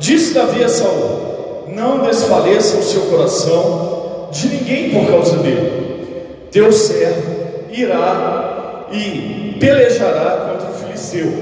Disse 0.00 0.34
Davi 0.34 0.64
a 0.64 0.68
Saul: 0.68 1.68
Não 1.68 2.00
desfaleça 2.00 2.78
o 2.78 2.82
seu 2.82 3.02
coração 3.02 4.28
de 4.32 4.48
ninguém 4.48 4.90
por 4.90 5.06
causa 5.08 5.36
dele. 5.36 6.26
Teu 6.50 6.72
servo 6.72 7.30
irá 7.70 8.86
e 8.90 9.56
pelejará 9.60 10.50
contra 10.50 10.70
o 10.70 10.74
filisteu. 10.74 11.32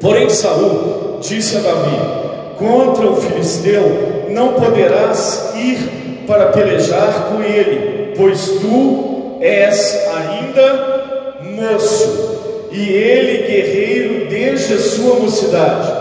Porém 0.00 0.30
Saul 0.30 1.18
disse 1.20 1.58
a 1.58 1.60
Davi: 1.60 2.56
Contra 2.56 3.06
o 3.06 3.16
filisteu 3.16 4.24
não 4.30 4.54
poderás 4.54 5.52
ir 5.54 6.24
para 6.26 6.46
pelejar 6.46 7.28
com 7.28 7.42
ele 7.42 7.94
pois 8.16 8.48
tu 8.60 9.38
és 9.40 10.06
ainda 10.16 11.40
moço, 11.42 12.68
e 12.70 12.90
ele 12.90 13.46
guerreiro 13.46 14.28
desde 14.28 14.74
a 14.74 14.78
sua 14.78 15.16
mocidade. 15.16 15.92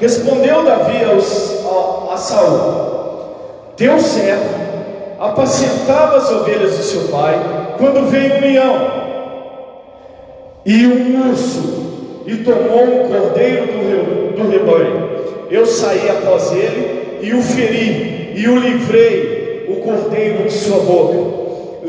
Respondeu 0.00 0.64
Davi 0.64 1.04
aos, 1.04 1.64
a, 1.64 2.14
a 2.14 2.16
Saul: 2.16 3.74
Teu 3.76 3.98
servo 4.00 4.60
apacentava 5.18 6.16
as 6.16 6.30
ovelhas 6.30 6.76
de 6.76 6.82
seu 6.82 7.08
pai, 7.08 7.38
quando 7.78 8.08
veio 8.08 8.36
um 8.36 8.40
leão 8.40 8.90
e 10.64 10.86
um 10.86 11.28
urso, 11.28 12.22
e 12.26 12.36
tomou 12.36 12.84
um 12.84 13.08
cordeiro 13.08 13.66
do, 13.66 14.36
do 14.36 14.50
rebanho. 14.50 15.10
Eu 15.50 15.66
saí 15.66 16.08
após 16.08 16.52
ele 16.52 17.18
e 17.22 17.34
o 17.34 17.42
feri, 17.42 18.32
e 18.36 18.48
o 18.48 18.56
livrei 18.56 19.66
o 19.68 19.82
cordeiro 19.82 20.44
de 20.44 20.52
sua 20.52 20.78
boca 20.78 21.40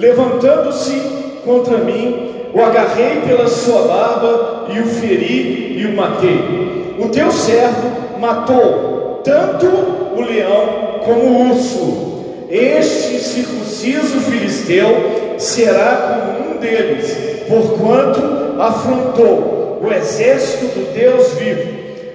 levantando-se 0.01 0.99
contra 1.45 1.77
mim, 1.77 2.31
o 2.53 2.61
agarrei 2.61 3.21
pela 3.21 3.47
sua 3.47 3.83
barba 3.83 4.67
e 4.73 4.79
o 4.79 4.85
feri 4.85 5.77
e 5.77 5.85
o 5.85 5.95
matei. 5.95 6.80
O 7.01 7.09
teu 7.09 7.31
servo 7.31 8.19
matou 8.19 9.21
tanto 9.23 9.65
o 9.65 10.21
leão 10.21 10.99
como 11.03 11.21
o 11.21 11.49
urso. 11.49 12.21
Este 12.47 13.19
circunciso 13.19 14.19
filisteu 14.21 15.35
será 15.39 16.35
como 16.35 16.51
um 16.51 16.57
deles, 16.59 17.17
porquanto 17.47 18.21
afrontou 18.61 19.79
o 19.83 19.91
exército 19.91 20.65
do 20.65 20.93
Deus 20.93 21.33
vivo. 21.33 21.71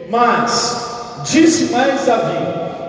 Mas 0.08 1.24
disse 1.24 1.72
mais 1.72 2.06
Davi: 2.06 2.38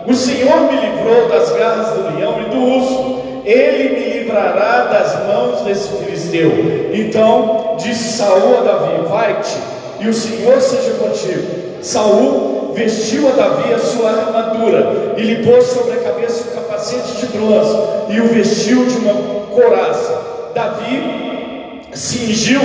O 0.05 0.13
Senhor 0.13 0.71
me 0.71 0.79
livrou 0.79 1.27
das 1.29 1.49
garras 1.51 1.87
do 1.95 2.15
leão 2.15 2.41
e 2.41 2.49
do 2.51 2.57
urso 2.57 3.17
ele 3.43 3.95
me 3.95 4.19
livrará 4.19 4.83
das 4.83 5.25
mãos 5.25 5.61
desse 5.61 5.87
filisteu. 5.87 6.51
Então 6.93 7.75
disse 7.79 8.17
Saul 8.17 8.59
a 8.59 8.61
Davi: 8.61 9.07
Vai-te, 9.09 9.57
e 9.99 10.07
o 10.07 10.13
Senhor 10.13 10.61
seja 10.61 10.91
contigo. 10.95 11.47
Saul 11.81 12.73
vestiu 12.73 13.27
a 13.29 13.31
Davi 13.31 13.73
a 13.73 13.79
sua 13.79 14.09
armadura 14.09 15.13
e 15.17 15.21
lhe 15.21 15.43
pôs 15.43 15.65
sobre 15.65 15.93
a 15.93 16.03
cabeça 16.03 16.49
um 16.49 16.55
capacete 16.55 17.17
de 17.17 17.25
bronze 17.27 17.77
e 18.09 18.21
o 18.21 18.27
vestiu 18.27 18.85
de 18.85 18.97
uma 18.97 19.13
coraça. 19.53 20.51
Davi 20.53 21.81
cingiu 21.93 22.61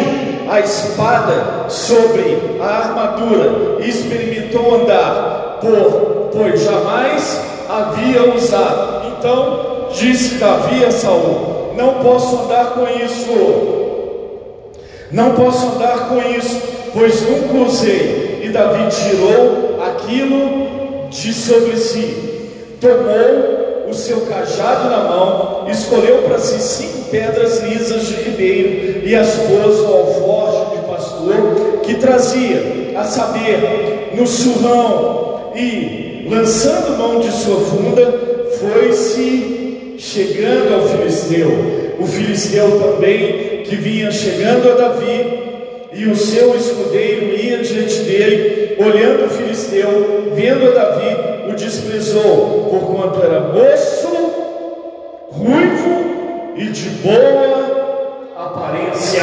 a 0.51 0.61
espada 0.61 1.69
sobre 1.69 2.59
a 2.61 2.67
armadura 2.67 3.81
e 3.81 3.89
experimentou 3.89 4.83
andar, 4.83 5.59
por, 5.61 6.31
pois 6.33 6.63
jamais 6.63 7.41
havia 7.69 8.35
usado. 8.35 9.13
Então 9.19 9.73
Disse 9.95 10.37
Davi 10.37 10.85
a 10.85 10.91
Saul: 10.91 11.75
Não 11.77 12.03
posso 12.03 12.45
andar 12.45 12.73
com 12.73 12.87
isso. 12.89 13.79
Não 15.11 15.35
posso 15.35 15.67
andar 15.75 16.09
com 16.09 16.19
isso, 16.23 16.63
pois 16.93 17.23
nunca 17.23 17.59
usei. 17.59 18.41
E 18.43 18.49
Davi 18.49 18.89
tirou 18.91 19.81
aquilo 19.83 21.09
de 21.11 21.33
sobre 21.33 21.77
si, 21.77 22.15
tomou 22.81 23.89
o 23.89 23.95
seu 23.95 24.23
cajado 24.23 24.89
na 24.89 25.05
mão, 25.05 25.67
escolheu 25.71 26.23
para 26.23 26.39
si 26.39 26.61
cinco 26.61 27.11
pedras 27.11 27.63
lisas 27.63 28.07
de 28.07 28.15
ribeiro 28.15 29.07
e 29.07 29.15
as 29.15 29.35
pôs 29.35 29.79
no 29.79 29.95
alforje 29.95 30.77
de 30.77 30.87
pastor 30.89 31.81
que 31.83 31.95
trazia, 31.95 32.93
a 32.97 33.05
saber, 33.05 34.13
no 34.15 34.27
surrão, 34.27 35.53
e, 35.55 36.27
lançando 36.29 36.97
mão 36.97 37.21
de 37.21 37.31
sua 37.31 37.61
funda, 37.61 38.13
foi-se 38.59 39.97
chegando 39.99 40.75
ao 40.75 40.89
filisteu. 40.89 41.51
O 41.99 42.07
filisteu 42.07 42.81
também, 42.81 43.63
que 43.65 43.77
vinha 43.77 44.11
chegando 44.11 44.71
a 44.71 44.75
Davi, 44.75 45.42
e 45.93 46.07
o 46.07 46.17
seu 46.17 46.57
escudeiro 46.57 47.37
ia 47.37 47.59
diante 47.59 48.01
dele, 48.01 48.77
olhando 48.79 49.27
o 49.27 49.31
filisteu, 49.31 50.33
vendo 50.35 50.69
a 50.69 50.71
Davi, 50.71 51.51
o 51.51 51.55
desprezou, 51.55 52.69
porquanto 52.71 53.23
era 53.23 53.41
moço, 53.41 54.09
ruivo 55.31 56.55
e 56.57 56.65
de 56.67 56.89
boa 57.03 58.33
aparência. 58.37 59.23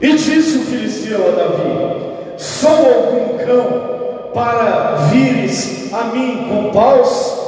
E 0.00 0.12
disse 0.14 0.58
o 0.58 0.62
filisteu 0.62 1.28
a 1.28 1.30
Davi: 1.30 2.36
Sou 2.36 2.70
algum 2.70 3.38
cão 3.38 4.32
para 4.34 5.08
vires 5.12 5.92
a 5.92 6.04
mim 6.04 6.48
com 6.48 6.72
paus? 6.72 7.38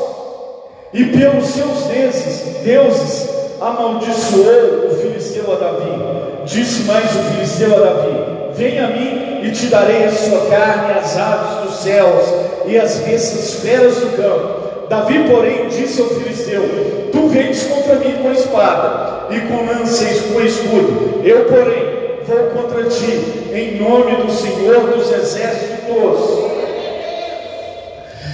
E 0.92 1.04
pelos 1.04 1.46
seus 1.46 1.84
deuses, 1.84 2.56
deuses 2.64 3.28
amaldiçoou 3.60 4.86
o 4.86 4.96
filisteu 5.00 5.52
a 5.52 5.56
Davi. 5.56 6.29
Disse 6.44 6.82
mais 6.84 7.04
o 7.14 7.18
filisteu 7.32 7.74
a 7.76 7.78
Davi: 7.78 8.14
Vem 8.54 8.78
a 8.78 8.88
mim 8.88 9.40
e 9.42 9.50
te 9.50 9.66
darei 9.66 10.04
a 10.04 10.12
sua 10.12 10.46
carne, 10.46 10.98
as 10.98 11.16
aves 11.16 11.64
dos 11.64 11.82
céus 11.82 12.24
e 12.66 12.78
as 12.78 12.96
bestas 12.96 13.54
feras 13.54 13.96
do 13.96 14.16
campo. 14.16 14.88
Davi, 14.88 15.24
porém, 15.30 15.68
disse 15.68 16.00
ao 16.00 16.08
filisteu: 16.08 17.10
Tu 17.12 17.28
vens 17.28 17.64
contra 17.64 17.96
mim 17.96 18.14
com 18.22 18.28
a 18.28 18.32
espada 18.32 19.26
e 19.30 19.40
com 19.40 19.66
lança 19.66 20.04
e 20.04 20.32
com 20.32 20.40
escudo. 20.40 21.20
Eu, 21.24 21.44
porém, 21.44 22.00
vou 22.26 22.50
contra 22.50 22.84
ti 22.84 23.50
em 23.52 23.78
nome 23.78 24.16
do 24.16 24.32
Senhor 24.32 24.90
dos 24.90 25.12
exércitos. 25.12 26.50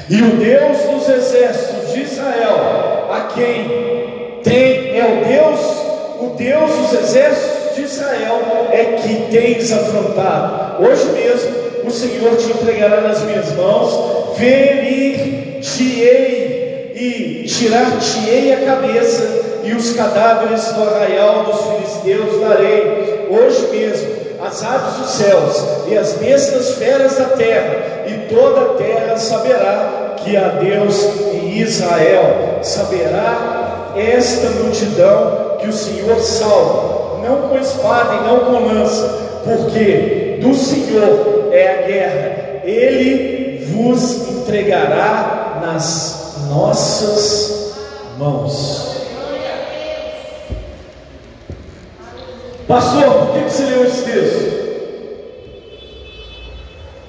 E 0.09 0.23
o 0.23 0.37
Deus 0.37 0.79
dos 0.79 1.09
exércitos 1.09 1.93
de 1.93 2.03
Israel, 2.03 3.09
a 3.11 3.29
quem 3.35 4.41
tem 4.45 4.97
é 4.97 5.05
o 5.05 5.25
Deus, 5.27 5.61
o 6.21 6.37
Deus 6.37 6.71
dos 6.71 6.93
exércitos 7.01 7.56
Israel 7.87 8.69
é 8.71 8.85
que 9.01 9.27
tens 9.31 9.73
afrontado. 9.73 10.85
Hoje 10.85 11.07
mesmo 11.13 11.67
o 11.85 11.91
Senhor 11.91 12.37
te 12.37 12.51
entregará 12.51 13.01
nas 13.01 13.23
minhas 13.23 13.51
mãos, 13.53 14.37
ferir-te-ei 14.37 15.63
e 16.95 17.45
tirar-te-ei 17.47 18.53
a 18.55 18.67
cabeça, 18.67 19.47
e 19.63 19.73
os 19.73 19.93
cadáveres 19.95 20.65
do 20.73 20.83
arraial 20.83 21.45
dos 21.45 21.61
filisteus 21.63 22.41
darei. 22.41 23.27
Hoje 23.31 23.69
mesmo 23.73 24.27
as 24.45 24.63
aves 24.63 24.95
dos 24.99 25.11
céus 25.11 25.65
e 25.89 25.97
as 25.97 26.13
bestas 26.15 26.73
feras 26.73 27.17
da 27.17 27.25
terra, 27.31 28.05
e 28.07 28.29
toda 28.33 28.61
a 28.61 28.75
terra 28.75 29.17
saberá 29.17 30.15
que 30.17 30.37
há 30.37 30.49
Deus 30.49 31.05
em 31.33 31.59
Israel, 31.59 32.59
saberá 32.63 33.93
esta 33.97 34.51
multidão 34.51 35.57
que 35.61 35.69
o 35.69 35.73
Senhor 35.73 36.21
salva 36.21 36.96
não 37.23 37.49
com 37.49 37.59
espada 37.59 38.15
e 38.15 38.29
não 38.29 38.41
com 38.41 38.67
lança, 38.67 39.07
porque 39.45 40.39
do 40.41 40.55
Senhor 40.55 41.51
é 41.53 41.69
a 41.69 41.87
guerra, 41.87 42.61
Ele 42.65 43.65
vos 43.67 44.29
entregará 44.29 45.61
nas 45.65 46.37
nossas 46.49 47.75
mãos. 48.19 48.97
Pastor, 52.67 53.05
por 53.05 53.35
que 53.35 53.51
você 53.51 53.65
leu 53.67 53.85
esse 53.85 54.03
texto? 54.03 54.57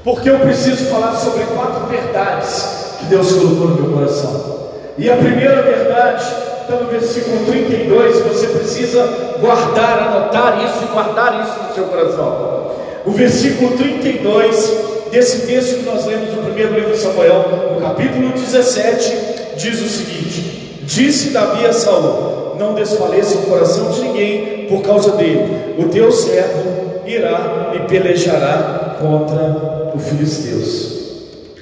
Porque 0.04 0.30
eu 0.30 0.40
preciso 0.40 0.86
falar 0.86 1.16
sobre 1.16 1.44
quatro 1.46 1.88
verdades 1.88 2.96
que 3.00 3.06
Deus 3.06 3.32
colocou 3.34 3.70
no 3.70 3.82
meu 3.82 3.94
coração. 3.94 4.58
E 4.98 5.10
a 5.10 5.18
primeira 5.18 5.62
verdade 5.64 6.26
está 6.68 6.76
no 6.76 6.90
versículo 6.90 7.46
32, 7.46 8.20
você 8.24 8.48
precisa 8.48 9.38
guardar, 9.40 10.00
anotar 10.00 10.66
isso 10.66 10.84
e 10.84 10.88
guardar 10.88 11.42
isso 11.42 11.64
no 11.64 11.74
seu 11.74 11.86
coração. 11.86 12.76
O 13.06 13.12
versículo 13.12 13.78
32 13.78 14.74
desse 15.10 15.48
texto 15.48 15.78
que 15.78 15.86
nós 15.86 16.06
lemos 16.06 16.34
no 16.34 16.44
primeiro 16.44 16.74
livro 16.74 16.92
de 16.92 16.98
Samuel, 16.98 17.74
no 17.74 17.82
capítulo 17.82 18.32
17, 18.34 19.56
diz 19.56 19.82
o 19.82 19.88
seguinte: 19.88 20.82
Disse 20.84 21.30
Davi 21.30 21.66
a 21.66 21.72
Saul: 21.72 22.58
Não 22.60 22.74
desfaleça 22.74 23.38
o 23.38 23.44
coração 23.44 23.90
de 23.92 24.02
ninguém 24.02 24.68
por 24.68 24.82
causa 24.82 25.12
dele. 25.12 25.76
O 25.78 25.88
teu 25.88 26.12
servo 26.12 27.02
irá 27.06 27.72
e 27.76 27.80
pelejará 27.88 28.98
contra 29.00 29.94
os 29.96 30.04
filisteus. 30.04 30.98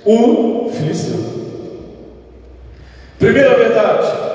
O 0.03 0.71
filisteu. 0.73 1.35
Primeira 3.19 3.55
verdade, 3.55 4.25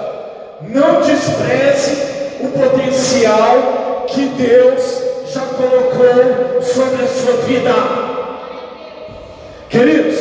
não 0.62 1.00
despreze 1.00 1.96
o 2.40 2.48
potencial 2.48 4.06
que 4.08 4.26
Deus 4.26 5.02
já 5.32 5.40
colocou 5.40 6.62
sobre 6.62 7.04
a 7.04 7.08
sua 7.08 7.32
vida. 7.46 7.72
Queridos, 9.68 10.18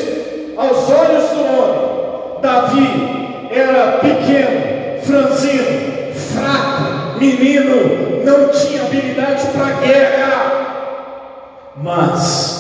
aos 0.58 0.90
olhos 0.90 1.30
do 1.30 1.42
homem, 1.42 2.42
Davi 2.42 3.50
era 3.52 3.98
pequeno, 4.00 5.02
franzino, 5.02 6.14
fraco, 6.14 7.20
menino, 7.20 8.24
não 8.24 8.50
tinha 8.50 8.84
habilidade 8.84 9.48
para 9.48 9.72
guerra, 9.82 11.74
mas 11.78 12.60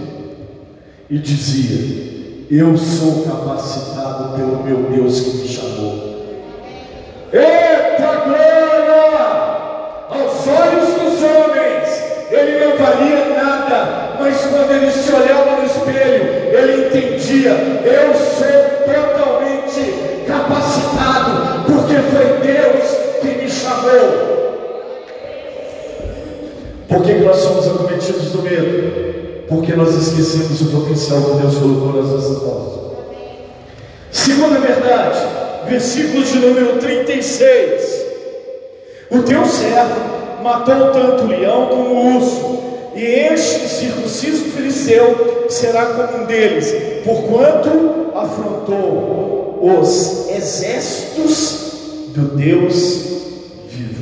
e 1.12 1.18
dizia: 1.18 2.48
Eu 2.50 2.78
sou 2.78 3.26
capacitado 3.26 4.38
pelo 4.38 4.64
meu 4.64 4.78
Deus 4.90 5.20
que 5.20 5.38
me 5.40 5.48
chamou. 5.48 6.12
Eita 7.34 8.16
glória! 8.24 8.72
Aos 10.10 10.48
olhos 10.48 10.90
dos 10.94 11.22
homens, 11.22 12.04
ele 12.32 12.66
não 12.66 12.78
valia 12.78 13.26
nada, 13.36 14.16
mas 14.20 14.40
quando 14.46 14.72
ele 14.72 14.90
se 14.90 15.12
olhava 15.14 15.58
no 15.58 15.66
espelho, 15.66 16.24
ele 16.50 16.88
entendia: 16.88 17.52
Eu 17.84 18.14
sou 18.14 18.72
totalmente 18.86 20.24
capacitado, 20.26 21.66
porque 21.66 21.96
foi 21.96 22.40
Deus 22.40 23.20
que 23.20 23.44
me 23.44 23.50
chamou. 23.50 24.32
Por 26.88 27.04
que 27.04 27.14
nós 27.16 27.36
somos 27.36 27.68
acometidos 27.68 28.32
do 28.32 28.42
medo? 28.44 29.11
Porque 29.52 29.76
nós 29.76 29.94
esquecemos 29.94 30.62
o 30.62 30.66
potencial 30.68 31.22
que 31.24 31.42
Deus 31.42 31.58
colocou 31.58 32.02
nas 32.02 32.10
nossas 32.10 32.42
mãos. 32.42 32.80
Segunda 34.10 34.62
verdade, 34.62 35.20
versículo 35.68 36.24
de 36.24 36.40
número 36.40 36.80
36. 36.80 38.02
O 39.10 39.24
teu 39.24 39.46
servo 39.46 40.42
matou 40.42 40.92
tanto 40.94 41.24
o 41.24 41.28
leão 41.28 41.68
como 41.68 41.90
o 41.90 42.16
urso, 42.16 42.60
e 42.96 43.04
este 43.04 43.68
circunciso 43.68 44.46
filisteu 44.52 45.46
será 45.50 45.86
como 45.88 46.24
um 46.24 46.26
deles, 46.28 46.74
porquanto 47.04 48.12
afrontou 48.16 49.60
os 49.62 50.30
exércitos 50.30 51.74
do 52.16 52.38
Deus 52.38 53.04
vivo. 53.68 54.02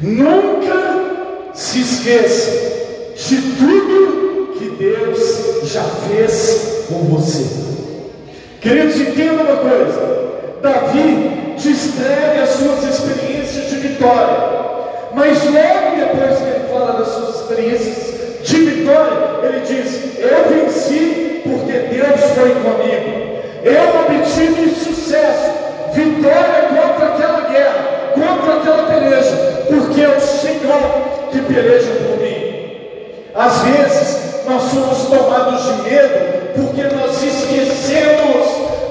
Nunca 0.00 1.52
se 1.52 1.82
esqueça 1.82 2.73
de 3.28 3.36
tudo 3.56 4.54
que 4.58 4.68
Deus 4.70 5.62
já 5.64 5.82
fez 5.82 6.84
com 6.88 7.04
você. 7.04 7.44
Queridos, 8.60 9.00
entenda 9.00 9.42
uma 9.44 9.56
coisa: 9.56 10.60
Davi 10.60 11.54
descreve 11.56 12.40
as 12.42 12.50
suas 12.50 12.84
experiências 12.84 13.70
de 13.70 13.76
vitória, 13.76 14.36
mas 15.14 15.42
logo 15.44 15.96
depois 15.96 16.38
que 16.38 16.44
ele 16.44 16.68
fala 16.70 16.98
das 16.98 17.08
suas 17.08 17.40
experiências 17.40 18.14
de 18.44 18.56
vitória, 18.56 19.16
ele 19.42 19.60
diz: 19.60 20.18
Eu 20.18 20.48
venci 20.50 21.40
porque 21.44 21.72
Deus 21.72 22.20
foi 22.34 22.50
comigo. 22.50 23.24
Eu 23.64 24.00
obtive 24.00 24.68
sucesso, 24.74 25.50
vitória 25.94 26.68
contra 26.68 27.14
aquela 27.14 27.40
guerra, 27.48 28.12
contra 28.12 28.56
aquela 28.56 28.82
peleja, 28.86 29.64
porque 29.66 30.02
é 30.02 30.08
o 30.14 30.20
Senhor 30.20 31.30
que 31.32 31.40
peleja 31.40 31.90
por. 31.92 32.13
Às 33.34 33.62
vezes 33.62 34.44
nós 34.46 34.62
somos 34.62 35.08
tomados 35.08 35.62
de 35.64 35.82
medo 35.82 36.54
porque 36.54 36.82
nós 36.94 37.22
esquecemos 37.22 38.46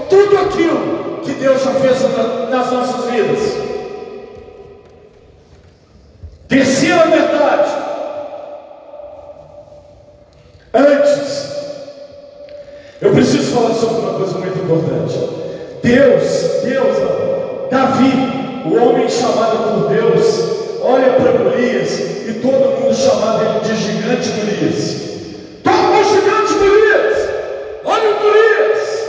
tudo 0.10 0.38
aquilo 0.38 1.22
que 1.24 1.32
Deus 1.34 1.64
já 1.64 1.72
fez 1.72 2.02
nas 2.50 2.72
nossas 2.72 3.06
vidas. 3.10 3.40
Terceira 6.50 7.06
verdade. 7.06 7.72
Antes, 10.74 11.54
eu 13.02 13.12
preciso 13.14 13.56
falar 13.56 13.74
sobre 13.76 14.00
uma 14.02 14.14
coisa 14.16 14.38
muito 14.40 14.60
importante. 14.60 15.20
Deus, 15.82 16.64
Deus, 16.64 16.98
Davi, 17.72 18.64
o 18.66 18.76
homem 18.76 19.08
chamado 19.10 19.82
por 19.82 19.90
Deus, 19.90 20.53
olha 20.84 21.14
para 21.14 21.32
Golias 21.32 22.00
e 22.28 22.40
todo 22.42 22.82
mundo 22.82 22.94
chamava 22.94 23.44
ele 23.44 23.60
de 23.62 23.76
gigante 23.76 24.30
Golias. 24.32 25.04
Toma 25.64 26.00
o 26.00 26.04
gigante 26.04 26.54
Golias! 26.56 27.30
Olha 27.86 28.10
o 28.10 28.20
Golias! 28.20 29.04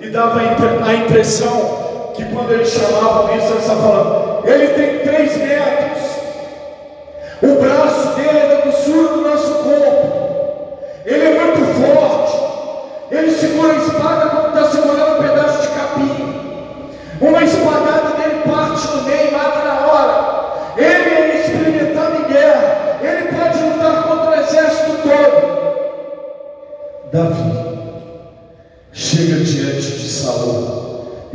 E 0.00 0.08
dava 0.08 0.40
a 0.40 0.94
impressão 0.94 2.12
que 2.14 2.24
quando 2.24 2.52
ele 2.52 2.64
chamava 2.64 3.36
isso, 3.36 3.46
ele 3.46 3.58
estava 3.58 3.82
falando, 3.82 4.48
ele 4.48 4.66
tem 4.68 4.98
três 5.00 5.36
metros, 5.36 6.02
o 7.42 7.60
braço 7.60 8.16
dele 8.16 8.38
é 8.38 8.48
da 8.48 8.62
grossura 8.62 9.08
do 9.08 9.20
nosso 9.20 9.52
corpo, 9.54 10.78
ele 11.04 11.24
é 11.24 11.30
muito 11.30 11.60
forte, 11.80 12.38
ele 13.10 13.30
segura 13.30 13.74
a 13.74 13.76
espada 13.76 14.30
como 14.30 14.48
está 14.48 14.70
segurando 14.70 15.18
um 15.18 15.22
pedaço 15.22 15.62
de 15.62 15.68
capim. 15.68 16.36
Uma 17.20 17.44
espadada 17.44 17.95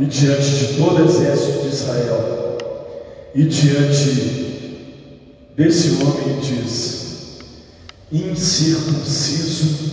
e 0.02 0.06
diante 0.06 0.50
de 0.50 0.74
todo 0.78 1.00
o 1.00 1.04
exército 1.04 1.60
de 1.60 1.68
Israel 1.68 2.58
e 3.32 3.44
diante 3.44 4.90
desse 5.56 6.02
homem 6.02 6.40
diz: 6.40 7.38
incircunciso 8.10 9.92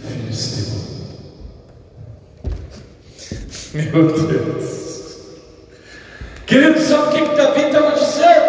filisteu. 0.00 0.74
Meu 3.92 4.10
Deus. 4.26 4.86
Querido, 6.46 6.80
sabe 6.80 7.02
o 7.02 7.10
que, 7.10 7.28
que 7.28 7.36
Davi 7.36 7.60
estava 7.60 7.90
dizendo? 7.92 8.46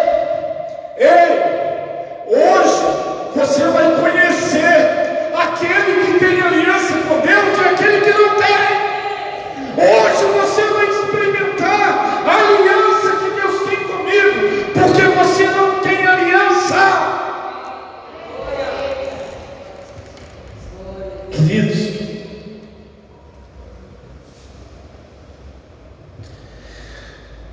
Ei, 0.96 1.34
hoje 2.28 2.80
você 3.36 3.64
vai 3.68 3.94
conhecer 4.00 5.34
aquele 5.36 6.12
que 6.14 6.18
tem 6.18 6.40
aliança 6.40 6.94
com 7.06 7.20
Deus 7.20 7.58
e 7.58 7.68
aquele 7.74 8.00
que 8.00 8.10
não 8.10 8.36
tem. 8.38 8.58
Hoje 9.76 10.37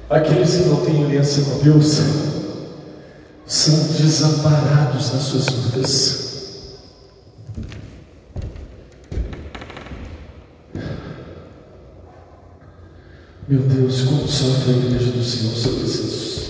aqueles 0.09 0.51
que 0.55 0.69
não 0.69 0.85
têm 0.85 1.03
aliança 1.03 1.41
com 1.41 1.63
Deus, 1.63 1.99
são 3.45 3.75
desamparados 3.97 5.13
nas 5.13 5.23
suas 5.23 5.47
lutas. 5.47 6.25
Meu 13.47 13.61
Deus, 13.61 14.01
como 14.01 14.27
sofre 14.27 14.73
a 14.73 14.77
igreja 14.77 15.11
do 15.11 15.23
Senhor 15.23 15.55
sobre, 15.55 15.85
esses, 15.85 16.49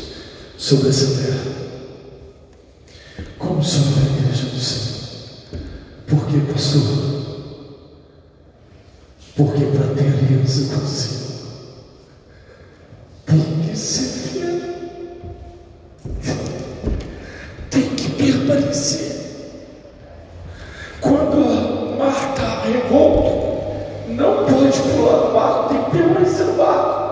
sobre 0.58 0.90
essa 0.90 1.22
terra. 1.22 1.56
Como 3.38 3.62
sofre 3.62 4.02
a 4.02 4.18
igreja 4.18 4.46
do 4.46 4.60
Senhor. 4.60 4.96
Por 6.08 6.26
que, 6.28 6.40
pastor? 6.54 6.82
Porque 9.36 9.66
para 9.66 9.94
ter 9.94 10.08
aliança 10.08 10.74
com 10.74 10.86
o 10.86 10.88
Senhor, 10.88 11.25
tem 13.26 13.40
que 13.40 13.78
ser 13.78 14.26
permanecer. 18.18 19.16
Quando 21.02 21.38
a 21.44 21.98
mar 21.98 22.30
está 22.32 22.62
revolto, 22.66 23.46
não 24.10 24.46
pode 24.46 24.80
pular 24.80 25.32
barco, 25.32 25.70
tem 25.70 25.84
que 25.84 25.92
permanecer 25.92 26.46
no 26.46 26.54
barco. 26.54 27.06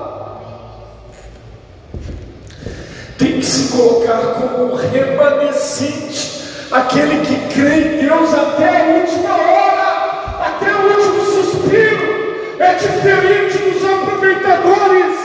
Tem 3.17 3.39
que 3.39 3.45
se 3.45 3.71
colocar 3.71 4.19
como 4.33 4.75
remanescente, 4.75 6.43
aquele 6.71 7.25
que 7.25 7.53
crê 7.53 7.75
em 7.75 8.07
Deus 8.07 8.33
até 8.33 8.81
a 8.81 8.99
última 8.99 9.35
hora, 9.35 10.45
até 10.47 10.73
o 10.73 10.97
último 10.97 11.43
suspiro. 11.43 12.57
É 12.59 12.73
diferente 12.75 13.57
dos 13.57 13.83
aproveitadores. 13.83 15.22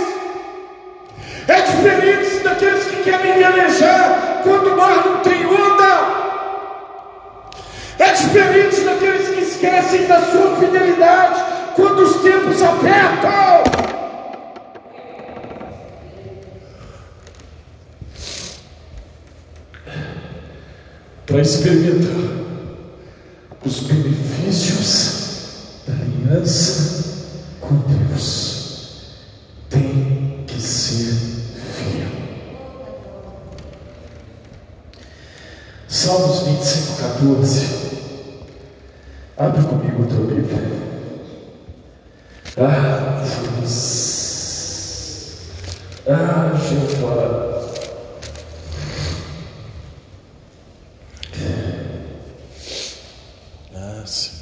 Diferente 1.88 2.44
daqueles 2.44 2.84
que 2.84 3.02
querem 3.02 3.32
velejar 3.32 4.42
quando 4.42 4.74
o 4.74 4.76
mar 4.76 5.06
não 5.06 5.22
tem 5.22 5.38
é 7.98 8.12
diferente 8.12 8.82
daqueles 8.82 9.28
que 9.28 9.40
esquecem 9.40 10.06
da 10.06 10.20
sua 10.30 10.56
fidelidade 10.56 11.42
quando 11.74 12.00
os 12.00 12.22
tempos 12.22 12.62
apertam. 12.62 13.64
Para 21.26 21.40
experimentar 21.40 22.46
os 23.64 23.80
benefícios 23.80 25.82
da 25.86 25.94
aliança 25.94 27.34
com 27.60 27.76
Deus, 27.76 28.47
14. 37.18 37.66
Abre 39.36 39.62
comigo 39.64 40.02
o 40.02 40.06
teu 40.06 40.24
livro. 40.30 40.56
Ah, 42.56 43.24
Deus. 43.60 45.34
Ah, 46.06 46.52
Jeová. 46.56 47.58
Ah, 53.74 54.06
Senhor. 54.06 54.38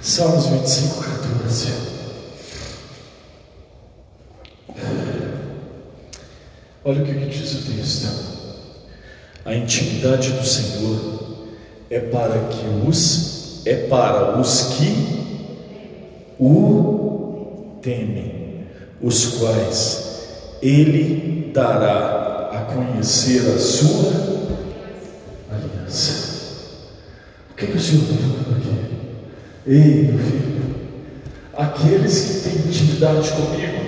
Salmos 0.00 0.46
25, 0.46 1.02
14. 1.02 1.88
Olha 6.84 7.02
o 7.02 7.04
que, 7.04 7.12
que 7.12 7.26
diz 7.26 7.52
o 7.52 7.70
texto. 7.70 8.28
A 9.48 9.54
intimidade 9.54 10.32
do 10.32 10.46
Senhor 10.46 11.40
é 11.88 11.98
para 12.00 12.38
que 12.50 12.86
os 12.86 13.62
é 13.64 13.76
para 13.88 14.38
os 14.38 14.74
que 14.74 15.24
o 16.38 17.78
temem, 17.80 18.66
os 19.00 19.38
quais 19.38 20.58
ele 20.60 21.50
dará 21.54 22.50
a 22.52 22.58
conhecer 22.74 23.40
a 23.50 23.58
sua 23.58 24.12
aliança. 25.50 26.12
O 27.50 27.54
que, 27.54 27.68
que 27.68 27.76
o 27.78 27.80
Senhor 27.80 28.02
está 28.02 28.14
falando 28.16 28.58
aqui? 28.58 28.96
Ei, 29.66 30.12
meu 30.12 30.18
filho, 30.18 30.74
aqueles 31.56 32.20
que 32.20 32.50
têm 32.50 32.66
intimidade 32.66 33.30
comigo, 33.30 33.78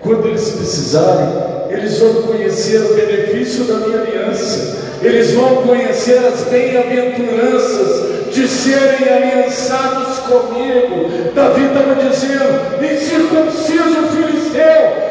quando 0.00 0.26
eles 0.26 0.50
precisarem, 0.50 1.45
eles 1.76 1.98
vão 1.98 2.22
conhecer 2.22 2.78
o 2.78 2.94
benefício 2.94 3.64
da 3.64 3.74
minha 3.86 4.00
aliança 4.00 4.76
eles 5.02 5.32
vão 5.32 5.62
conhecer 5.62 6.18
as 6.18 6.42
bem-aventuranças 6.44 8.34
de 8.34 8.48
serem 8.48 9.08
aliançados 9.08 10.18
comigo. 10.20 11.32
Davi 11.34 11.66
estava 11.66 11.94
dizendo: 11.94 12.82
incircunciso 12.82 14.08
filisteu, 14.14 15.05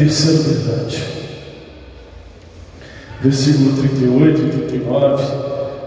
Terceira 0.00 0.38
verdade. 0.38 1.04
Versículo 3.20 3.76
38 3.76 4.40
e 4.40 4.48
39 4.48 5.24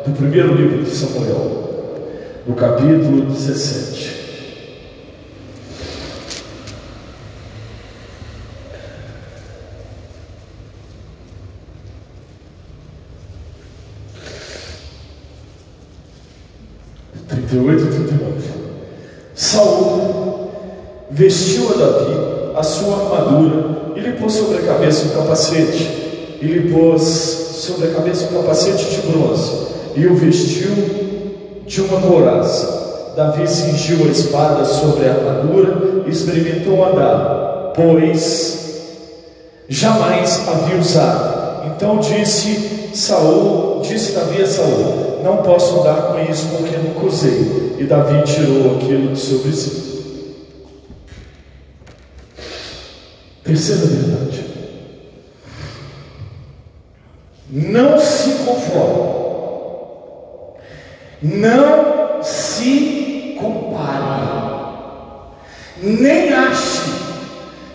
do 0.05 0.15
primeiro 0.15 0.53
livro 0.53 0.83
de 0.83 0.89
Samuel, 0.91 2.03
no 2.45 2.53
capítulo 2.53 3.25
17. 3.25 4.13
e 17.51 17.87
39. 17.87 18.43
Saul 19.33 20.51
vestiu 21.09 21.71
a 21.71 21.77
Davi 21.77 22.57
a 22.59 22.61
sua 22.61 22.95
armadura 22.95 23.82
e 24.03 24.07
lhe 24.07 24.17
pôs 24.17 24.33
sobre 24.33 24.57
a 24.57 24.61
cabeça 24.61 25.05
um 25.05 25.21
capacete, 25.21 25.89
e 26.41 26.45
lhe 26.45 26.73
pôs 26.73 27.01
sobre 27.01 27.87
a 27.87 27.93
cabeça 27.93 28.27
um 28.31 28.41
capacete 28.41 28.83
de 28.83 29.07
bronze, 29.07 29.51
e 29.95 30.05
o 30.05 30.15
vestiu 30.15 30.71
de 31.65 31.81
uma 31.81 32.01
couraça. 32.01 32.83
Davi 33.15 33.47
cingiu 33.47 34.05
a 34.05 34.09
espada 34.09 34.65
sobre 34.65 35.07
a 35.07 35.13
armadura 35.13 36.03
e 36.05 36.09
experimentou 36.09 36.83
andar, 36.83 37.71
pois 37.75 38.59
jamais 39.69 40.41
havia 40.47 40.77
usado. 40.77 41.67
Então 41.67 41.99
disse 41.99 42.89
Saul, 42.93 43.81
disse 43.81 44.13
Davi 44.13 44.41
a 44.41 44.47
Saul: 44.47 45.19
Não 45.23 45.37
posso 45.37 45.79
andar 45.79 46.11
com 46.11 46.31
isso 46.31 46.47
porque 46.57 46.75
nunca 46.75 47.05
usei. 47.05 47.75
E 47.77 47.83
Davi 47.83 48.23
tirou 48.23 48.77
aquilo 48.77 49.13
de 49.13 49.19
sobre 49.19 49.51
si. 49.53 49.92
Terceira 53.43 53.85
verdade. 53.85 54.45
Não 57.49 57.99
se 57.99 58.31
conforme. 58.45 59.13
Não 61.21 62.23
se 62.23 63.37
compare. 63.39 64.23
Nem 65.81 66.33
ache 66.33 66.93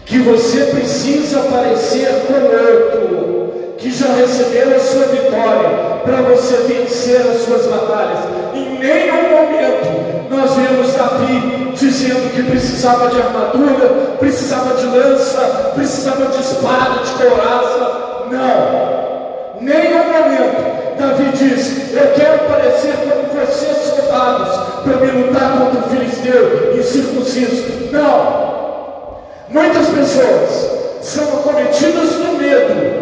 que 0.06 0.18
você 0.20 0.64
precisa 0.66 1.40
parecer 1.42 2.08
com 2.26 2.32
outro 2.34 3.74
que 3.76 3.90
já 3.90 4.14
recebeu 4.14 4.74
a 4.74 4.80
sua 4.80 5.06
vitória 5.06 5.87
para 6.04 6.22
você 6.22 6.56
vencer 6.68 7.20
as 7.20 7.42
suas 7.42 7.66
batalhas. 7.66 8.20
Em 8.54 8.78
nenhum 8.78 9.30
momento 9.30 10.28
nós 10.30 10.54
vemos 10.54 10.94
Davi 10.94 11.72
dizendo 11.74 12.34
que 12.34 12.42
precisava 12.42 13.08
de 13.08 13.20
armadura, 13.20 14.16
precisava 14.18 14.74
de 14.74 14.86
lança, 14.86 15.72
precisava 15.74 16.26
de 16.26 16.40
espada, 16.40 17.00
de 17.02 17.10
couraça. 17.12 18.26
Não, 18.30 19.60
nenhum 19.60 20.04
momento 20.12 20.98
Davi 20.98 21.30
diz: 21.36 21.92
Eu 21.94 22.12
quero 22.14 22.38
parecer 22.48 22.94
como 22.96 23.40
vocês, 23.40 23.76
soldados, 23.76 24.82
para 24.82 24.96
me 24.96 25.22
lutar 25.22 25.58
contra 25.58 25.80
o 25.80 25.90
filisteu 25.90 26.76
incircunciso. 26.78 27.90
Não, 27.92 29.18
muitas 29.48 29.86
pessoas 29.88 30.78
são 31.00 31.24
acometidas 31.38 32.10
do 32.10 32.38
medo. 32.38 32.97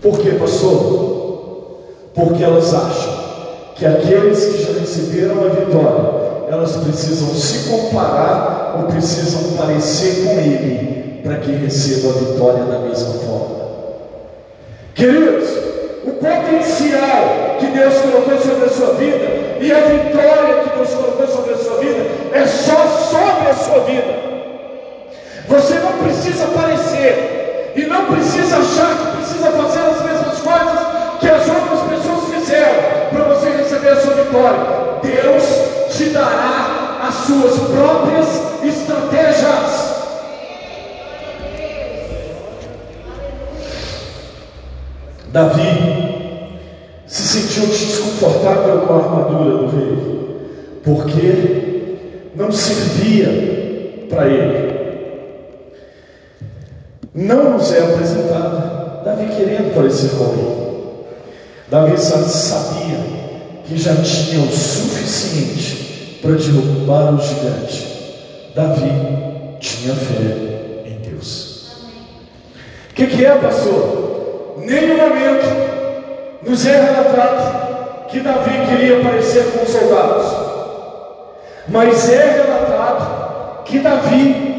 Por 0.00 0.18
quê, 0.18 0.30
pastor? 0.32 1.80
Porque 2.14 2.42
elas 2.42 2.72
acham 2.72 3.16
que 3.74 3.84
aqueles 3.84 4.44
que 4.44 4.62
já 4.62 4.78
receberam 4.78 5.44
a 5.44 5.48
vitória 5.48 6.26
elas 6.48 6.76
precisam 6.76 7.28
se 7.34 7.68
comparar 7.68 8.76
ou 8.78 8.92
precisam 8.92 9.56
parecer 9.56 10.24
com 10.24 10.38
Ele 10.38 11.20
para 11.22 11.36
que 11.38 11.50
recebam 11.50 12.10
a 12.10 12.14
vitória 12.14 12.64
da 12.64 12.78
mesma 12.80 13.14
forma. 13.14 13.66
Queridos, 14.94 15.48
o 16.04 16.12
potencial 16.12 17.56
que 17.58 17.66
Deus 17.66 17.94
colocou 17.96 18.38
sobre 18.38 18.64
a 18.64 18.68
sua 18.68 18.94
vida 18.94 19.26
e 19.60 19.72
a 19.72 19.80
vitória 19.80 20.62
que 20.62 20.76
Deus 20.76 20.90
colocou 20.90 21.26
sobre 21.26 21.54
a 21.54 21.58
sua 21.58 21.78
vida 21.78 22.06
é 22.32 22.46
só 22.46 22.86
sobre 22.86 23.48
a 23.50 23.54
sua 23.54 23.80
vida. 23.80 24.26
Você 25.48 25.74
não 25.74 25.92
precisa 26.04 26.46
parecer 26.46 27.72
e 27.74 27.82
não 27.86 28.06
precisa 28.06 28.58
achar 28.58 28.96
que 28.96 29.15
precisa 29.36 29.50
fazer 29.50 29.80
as 29.80 30.02
mesmas 30.02 30.38
coisas 30.40 30.86
que 31.20 31.28
as 31.28 31.48
outras 31.48 31.80
pessoas 31.88 32.34
fizeram 32.34 33.10
para 33.10 33.24
você 33.34 33.50
receber 33.50 33.88
a 33.90 34.00
sua 34.00 34.14
vitória. 34.14 34.58
Deus 35.02 35.96
te 35.96 36.10
dará 36.10 36.98
as 37.02 37.14
suas 37.14 37.58
próprias 37.70 38.26
estratégias. 38.64 39.96
Davi 45.28 46.60
se 47.06 47.22
sentiu 47.22 47.66
desconfortável 47.66 48.80
com 48.80 48.94
a 48.94 48.96
armadura 48.96 49.58
do 49.58 49.66
rei, 49.66 50.80
porque 50.82 52.30
não 52.34 52.50
servia 52.50 54.06
para 54.08 54.26
ele. 54.26 54.76
Não 57.14 57.52
nos 57.52 57.72
é 57.72 57.80
apresentada 57.80 58.75
Davi 59.06 59.26
querendo 59.36 59.72
parecer 59.72 60.10
com 60.18 60.24
ele. 60.32 61.06
Davi 61.68 61.96
sabia 61.96 62.98
que 63.64 63.78
já 63.78 63.94
tinha 63.94 64.40
o 64.40 64.50
suficiente 64.50 66.18
para 66.20 66.32
derrubar 66.32 67.14
o 67.14 67.20
gigante. 67.20 68.50
Davi 68.52 68.90
tinha 69.60 69.94
fé 69.94 70.82
em 70.86 70.98
Deus. 71.08 71.68
O 72.90 72.94
que, 72.94 73.06
que 73.06 73.24
é, 73.24 73.30
pastor? 73.36 74.56
Nenhum 74.58 74.96
momento 74.96 76.42
nos 76.44 76.66
é 76.66 76.72
relatado 76.72 78.08
que 78.08 78.18
Davi 78.18 78.66
queria 78.66 78.98
aparecer 78.98 79.52
com 79.52 79.62
os 79.62 79.68
soldados, 79.68 80.26
mas 81.68 82.10
é 82.10 82.42
relatado 82.42 83.62
que 83.66 83.78
Davi 83.78 84.55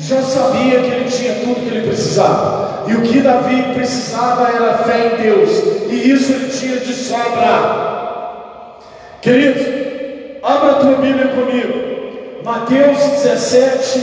já 0.00 0.22
sabia 0.22 0.80
que 0.80 0.90
ele 0.90 1.10
tinha 1.10 1.34
tudo 1.36 1.60
que 1.60 1.68
ele 1.74 1.86
precisava. 1.86 2.84
E 2.88 2.94
o 2.94 3.02
que 3.02 3.20
Davi 3.20 3.74
precisava 3.74 4.48
era 4.48 4.78
fé 4.78 5.12
em 5.12 5.22
Deus, 5.22 5.50
e 5.90 6.10
isso 6.10 6.32
ele 6.32 6.48
tinha 6.48 6.76
de 6.78 6.92
sobra. 6.92 7.90
Queridos, 9.20 9.80
Abra 10.42 10.70
a 10.70 10.74
tua 10.76 10.96
Bíblia 10.96 11.28
comigo. 11.28 12.42
Mateus 12.42 12.96
17, 13.22 13.98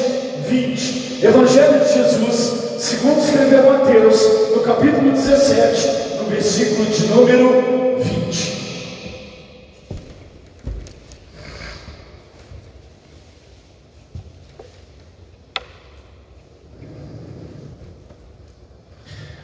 20. 0.48 1.26
Evangelho 1.26 1.80
de 1.80 1.94
Jesus, 1.94 2.76
segundo 2.78 3.20
escreveu 3.20 3.74
Mateus, 3.74 4.22
no 4.56 4.62
capítulo 4.62 5.12
17, 5.12 6.20
no 6.20 6.30
versículo 6.30 6.86
de 6.86 7.08
número 7.08 7.98
20. 8.00 8.57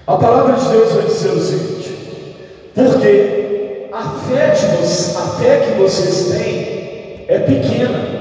A 0.05 0.17
palavra 0.17 0.55
de 0.57 0.67
Deus 0.67 0.91
vai 0.91 1.05
dizer 1.05 1.29
o 1.29 1.39
seguinte: 1.39 1.97
porque 2.75 3.87
a 3.93 4.03
fé, 4.27 4.49
de 4.49 5.17
a 5.17 5.21
fé 5.39 5.59
que 5.59 5.81
vocês 5.81 6.27
têm 6.27 7.25
é 7.29 7.39
pequena. 7.39 8.13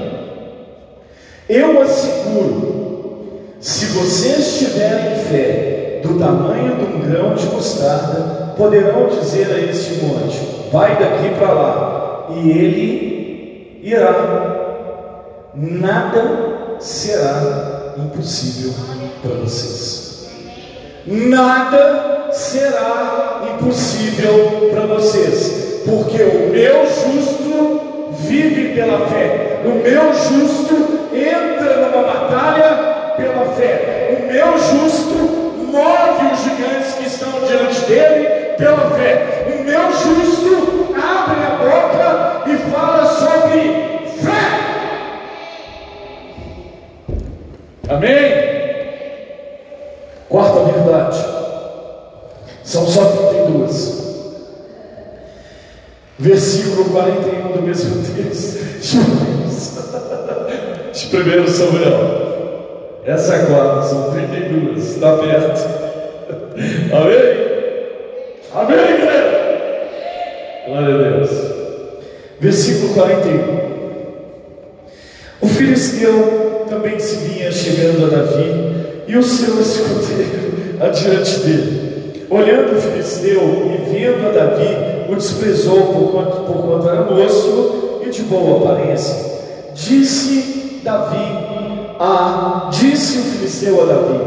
Eu 1.49 1.81
asseguro, 1.81 3.41
se 3.59 3.87
vocês 3.87 4.59
tiverem 4.59 5.25
fé 5.25 5.99
do 6.01 6.17
tamanho 6.17 6.77
de 6.77 6.85
um 6.85 6.99
grão 7.01 7.35
de 7.35 7.47
mostarda, 7.47 8.53
poderão 8.55 9.09
dizer 9.09 9.47
a 9.53 9.59
este 9.59 10.05
monte: 10.05 10.69
vai 10.71 10.97
daqui 10.97 11.35
para 11.37 11.51
lá, 11.51 12.27
e 12.29 12.49
ele 12.49 13.79
irá. 13.83 14.61
Nada 15.53 16.77
será 16.79 17.93
impossível 17.97 18.73
para 19.21 19.35
vocês. 19.35 20.02
Nada 21.05 22.29
será 22.31 23.41
impossível 23.53 24.69
para 24.71 24.85
vocês, 24.85 25.81
porque 25.85 26.23
o 26.23 26.49
meu 26.49 26.85
justo 26.85 27.81
vive 28.19 28.73
pela 28.73 29.05
fé. 29.07 29.59
O 29.65 29.83
meu 29.83 30.13
justo 30.13 31.09
entra 31.13 31.75
numa 31.75 32.03
batalha 32.03 33.13
pela 33.17 33.53
fé. 33.53 34.17
O 34.17 34.31
meu 34.31 34.57
justo 34.57 35.43
move 35.73 36.33
os 36.33 36.39
gigantes 36.39 36.93
que 36.93 37.07
estão 37.07 37.31
diante 37.47 37.81
dele 37.81 38.55
pela 38.57 38.91
fé. 38.91 39.45
O 39.47 39.63
meu 39.63 39.91
justo 39.91 40.95
abre 40.95 41.43
a 41.43 41.49
boca 41.59 42.49
e 42.49 42.57
fala 42.71 43.05
sobre 43.07 43.59
fé. 44.21 44.43
Amém? 47.89 48.43
Quarta 50.33 50.59
verdade. 50.61 51.25
São 52.73 52.87
só 52.87 53.05
32 53.05 54.01
versículo 56.17 56.85
41 56.85 57.51
do 57.51 57.61
mesmo 57.61 58.03
texto. 58.03 58.63
De 60.91 61.17
1 61.17 61.47
Samuel. 61.47 63.01
Essa 63.05 63.35
é 63.35 63.45
quarta, 63.45 63.87
são 63.87 64.11
32, 64.11 64.89
está 64.89 65.17
perto. 65.17 65.61
Amém? 66.91 67.43
Amém, 68.55 68.79
igreja? 68.79 69.23
Glória 70.65 70.95
a 70.95 70.97
Deus. 70.97 71.29
Versículo 72.39 72.93
41. 72.95 73.73
O 75.41 75.47
filisteu 75.47 76.65
também 76.67 76.97
se 76.97 77.17
vinha 77.17 77.51
chegando 77.51 78.07
a 78.07 78.09
Davi 78.09 79.03
e 79.07 79.15
o 79.15 79.21
seu 79.21 79.61
escudeiro 79.61 80.79
adiante 80.81 81.39
dele. 81.41 81.82
Olhando 82.33 82.75
o 82.75 82.81
filisteu 82.81 83.41
e 83.41 83.91
vendo 83.91 84.27
a 84.27 84.31
Davi, 84.31 85.05
o 85.07 85.15
desprezou 85.15 85.81
por 85.93 86.11
quanto, 86.11 86.37
por 86.51 86.63
quanto 86.63 86.89
era 86.89 87.03
moço 87.03 87.99
e 88.03 88.09
de 88.09 88.23
boa 88.23 88.57
aparência. 88.57 89.15
Disse 89.75 90.81
Davi 90.83 91.43
a 91.99 92.71
disse 92.71 93.19
o 93.19 93.21
filisteu 93.21 93.83
a 93.83 93.85
Davi: 93.85 94.19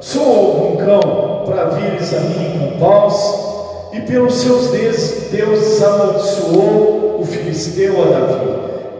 Sou 0.00 0.22
algum 0.22 0.76
cão 0.76 1.42
para 1.44 1.66
vires 1.66 2.14
a 2.14 2.20
mim 2.20 2.58
com 2.58 2.78
paus? 2.78 3.44
E 3.92 4.00
pelos 4.00 4.34
seus 4.34 4.68
deuses 4.70 5.82
amaldiçoou 5.82 7.18
o 7.20 7.26
filisteu 7.26 8.02
a 8.02 8.18
Davi. 8.18 8.48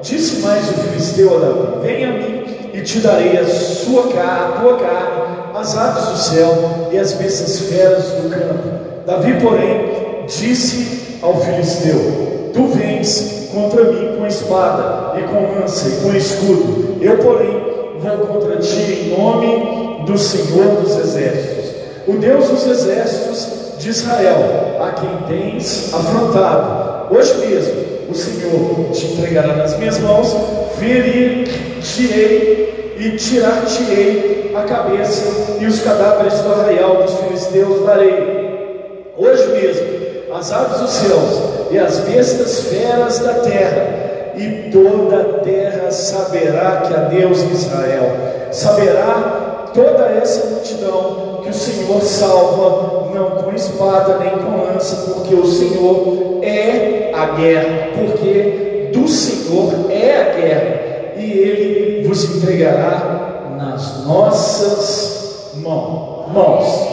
Disse 0.02 0.42
mais 0.42 0.68
o 0.68 0.74
filisteu 0.74 1.36
a 1.36 1.40
Davi: 1.40 1.86
Venha 1.86 2.08
a 2.10 2.12
mim 2.12 2.44
e 2.74 2.82
te 2.82 2.98
darei 3.00 3.38
a 3.38 3.46
sua 3.46 4.02
a 4.02 4.60
tua 4.60 4.76
carne, 4.76 5.25
as 5.56 5.76
aves 5.76 6.04
do 6.04 6.16
céu 6.18 6.88
e 6.92 6.98
as 6.98 7.14
bestas 7.14 7.60
feras 7.60 8.04
do 8.04 8.28
campo. 8.28 8.68
Davi, 9.06 9.40
porém, 9.40 10.26
disse 10.26 11.18
ao 11.22 11.40
filisteu: 11.40 12.50
Tu 12.52 12.66
vens 12.68 13.48
contra 13.52 13.84
mim 13.84 14.16
com 14.18 14.26
espada 14.26 15.18
e 15.18 15.22
com 15.22 15.58
lança 15.58 15.88
e 15.88 15.92
com 16.02 16.14
escudo. 16.14 16.98
Eu, 17.00 17.18
porém, 17.18 17.64
vou 17.98 18.18
contra 18.26 18.56
ti 18.58 18.76
em 18.82 19.18
nome 19.18 20.04
do 20.04 20.18
Senhor 20.18 20.82
dos 20.82 20.96
exércitos, 20.98 21.70
o 22.06 22.12
Deus 22.12 22.48
dos 22.48 22.66
exércitos 22.66 23.48
de 23.78 23.88
Israel, 23.90 24.76
a 24.80 24.90
quem 24.90 25.08
tens 25.26 25.92
afrontado. 25.94 27.14
Hoje 27.14 27.34
mesmo 27.46 27.74
o 28.10 28.14
Senhor 28.14 28.90
te 28.92 29.06
entregará 29.06 29.56
nas 29.56 29.78
minhas 29.78 29.98
mãos, 29.98 30.36
ferir-te-ei 30.78 32.76
e 32.98 33.16
tirar-te-ei 33.16 34.52
a 34.56 34.62
cabeça 34.62 35.58
e 35.60 35.66
os 35.66 35.80
cadáveres 35.80 36.40
do 36.40 36.52
arraial 36.52 37.02
dos 37.02 37.14
filisteus 37.14 37.84
darei. 37.84 39.12
Hoje 39.16 39.46
mesmo, 39.48 39.86
as 40.34 40.52
aves 40.52 40.80
dos 40.80 40.90
céus 40.90 41.40
e 41.70 41.78
as 41.78 41.98
bestas 42.00 42.60
feras 42.62 43.18
da 43.18 43.34
terra, 43.34 44.32
e 44.36 44.70
toda 44.70 45.20
a 45.20 45.38
terra 45.40 45.90
saberá 45.90 46.82
que 46.86 46.94
há 46.94 46.98
Deus 47.08 47.42
em 47.42 47.52
Israel, 47.52 48.16
saberá 48.50 49.70
toda 49.72 50.04
essa 50.06 50.46
multidão 50.48 51.40
que 51.42 51.50
o 51.50 51.54
Senhor 51.54 52.02
salva, 52.02 53.10
não 53.14 53.30
com 53.42 53.52
espada 53.54 54.18
nem 54.18 54.30
com 54.30 54.64
lança, 54.64 55.12
porque 55.12 55.34
o 55.34 55.46
Senhor 55.46 56.40
é 56.42 57.10
a 57.14 57.26
guerra, 57.36 57.88
porque 57.94 58.90
do 58.92 59.08
Senhor 59.08 59.90
é 59.90 60.20
a 60.20 60.34
guerra, 60.34 60.85
e 61.16 61.32
Ele 61.32 62.08
vos 62.08 62.36
entregará 62.36 63.54
nas 63.56 64.04
nossas 64.04 65.52
mãos. 65.56 66.86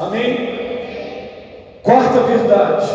Amém? 0.00 0.52
Quarta 1.82 2.20
verdade: 2.20 2.86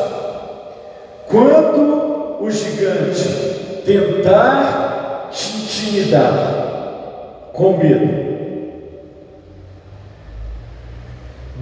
quando 1.28 2.38
o 2.40 2.50
gigante 2.50 3.82
tentar 3.86 5.30
te 5.32 5.58
intimidar 5.58 7.50
com 7.54 7.78
medo, 7.78 8.28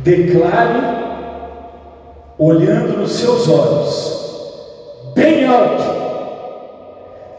declare, 0.04 0.82
olhando 2.38 3.00
nos 3.00 3.14
seus 3.14 3.48
olhos, 3.50 5.14
bem 5.16 5.48
alto, 5.48 5.84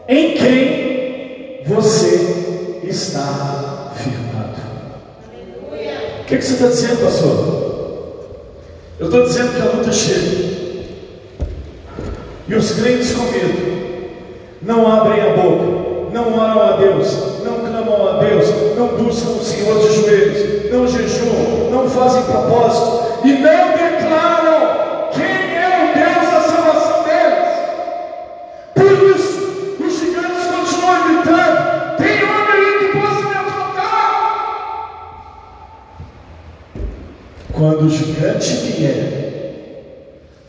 em 0.07 0.33
quem 0.33 0.86
você 1.67 2.79
está 2.83 3.91
firmado. 3.95 4.57
O 6.21 6.25
que, 6.25 6.37
que 6.37 6.41
você 6.43 6.53
está 6.53 6.67
dizendo, 6.67 7.03
pastor? 7.03 7.67
Eu 8.99 9.05
estou 9.05 9.23
dizendo 9.25 9.55
que 9.55 9.61
a 9.61 9.71
luta 9.71 9.91
chega. 9.91 10.57
E 12.47 12.55
os 12.55 12.71
crentes 12.71 13.11
com 13.11 13.23
medo 13.25 13.77
não 14.61 14.87
abrem 14.87 15.21
a 15.21 15.35
boca, 15.35 16.13
não 16.13 16.33
oram 16.33 16.61
a 16.61 16.77
Deus, 16.77 17.13
não 17.43 17.59
clamam 17.59 18.07
a 18.07 18.19
Deus, 18.23 18.47
não 18.77 18.87
buscam 18.87 19.31
o 19.31 19.43
Senhor 19.43 19.79
de 19.81 19.93
joelhos, 19.93 20.71
não 20.71 20.87
jejuam, 20.87 21.69
não 21.69 21.89
fazem 21.89 22.23
propósito 22.23 23.27
e 23.27 23.33
não 23.33 23.86
O 37.87 37.89
gigante 37.89 38.53
vier 38.53 39.53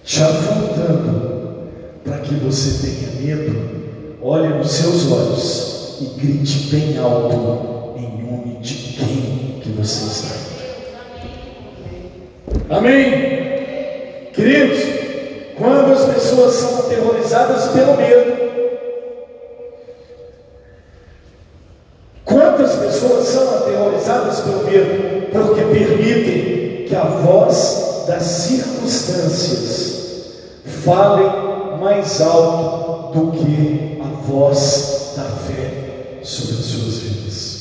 te 0.03 0.21
afrontando, 0.25 1.69
para 2.03 2.19
que 2.19 2.35
você 2.35 2.85
tenha 2.85 3.13
medo, 3.37 4.19
olhe 4.21 4.49
nos 4.49 4.73
seus 4.73 5.09
olhos 5.13 5.99
e 6.01 6.21
grite 6.21 6.69
bem 6.73 6.99
alto 6.99 7.95
em 7.97 8.25
nome 8.25 8.59
de 8.61 8.75
quem 8.75 9.61
que 9.63 9.69
você 9.69 10.07
está. 10.07 10.35
Amém? 12.71 14.31
Queridos, 14.33 14.81
quando 15.57 15.93
as 15.93 16.13
pessoas 16.13 16.55
são 16.55 16.81
aterrorizadas 16.81 17.69
pelo 17.69 17.97
medo, 17.97 18.37
quantas 22.25 22.75
pessoas 22.75 23.29
são 23.29 23.59
aterrorizadas 23.59 24.41
pelo 24.41 24.65
medo 24.65 25.29
porque 25.31 25.63
permitem 25.63 26.68
que 26.89 26.97
a 26.97 27.05
voz 27.05 28.05
das 28.07 28.23
circunstâncias 28.23 29.99
fale 30.85 31.25
mais 31.81 32.21
alto 32.23 33.19
do 33.19 33.33
que 33.33 34.01
a 34.01 34.07
voz 34.27 35.13
da 35.15 35.25
fé 35.25 36.21
sobre 36.23 36.57
as 36.57 36.65
suas 36.65 36.95
vidas? 36.99 37.59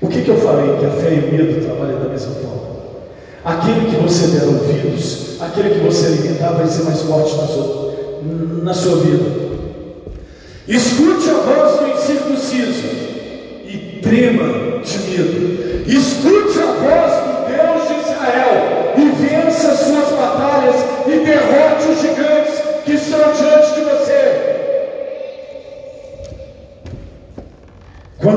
O 0.00 0.08
que, 0.08 0.22
que 0.22 0.30
eu 0.30 0.40
falei? 0.40 0.78
Que 0.78 0.86
a 0.86 0.90
fé 0.90 1.14
e 1.14 1.18
o 1.28 1.32
medo 1.32 1.64
trabalham 1.64 2.00
da 2.00 2.08
mesma 2.08 2.34
forma. 2.34 2.72
Aquele 3.44 3.90
que 3.90 3.96
você 4.02 4.28
der 4.28 4.44
ouvidos, 4.44 5.36
aquele 5.40 5.70
que 5.74 5.80
você 5.80 6.06
alimentar, 6.06 6.52
vai 6.52 6.66
ser 6.66 6.84
mais 6.84 7.02
forte 7.02 7.36
na 7.36 7.46
sua, 7.46 7.94
na 8.62 8.72
sua 8.74 8.96
vida. 8.96 9.42
Escute 10.66 11.28
a 11.28 11.34
voz 11.34 11.80
do 11.80 11.88
incircunciso 11.88 12.86
e 13.66 14.00
trema 14.02 14.80
de 14.82 14.98
medo. 15.10 15.84
Escute 15.86 16.58
a 16.60 16.72
voz 16.72 17.21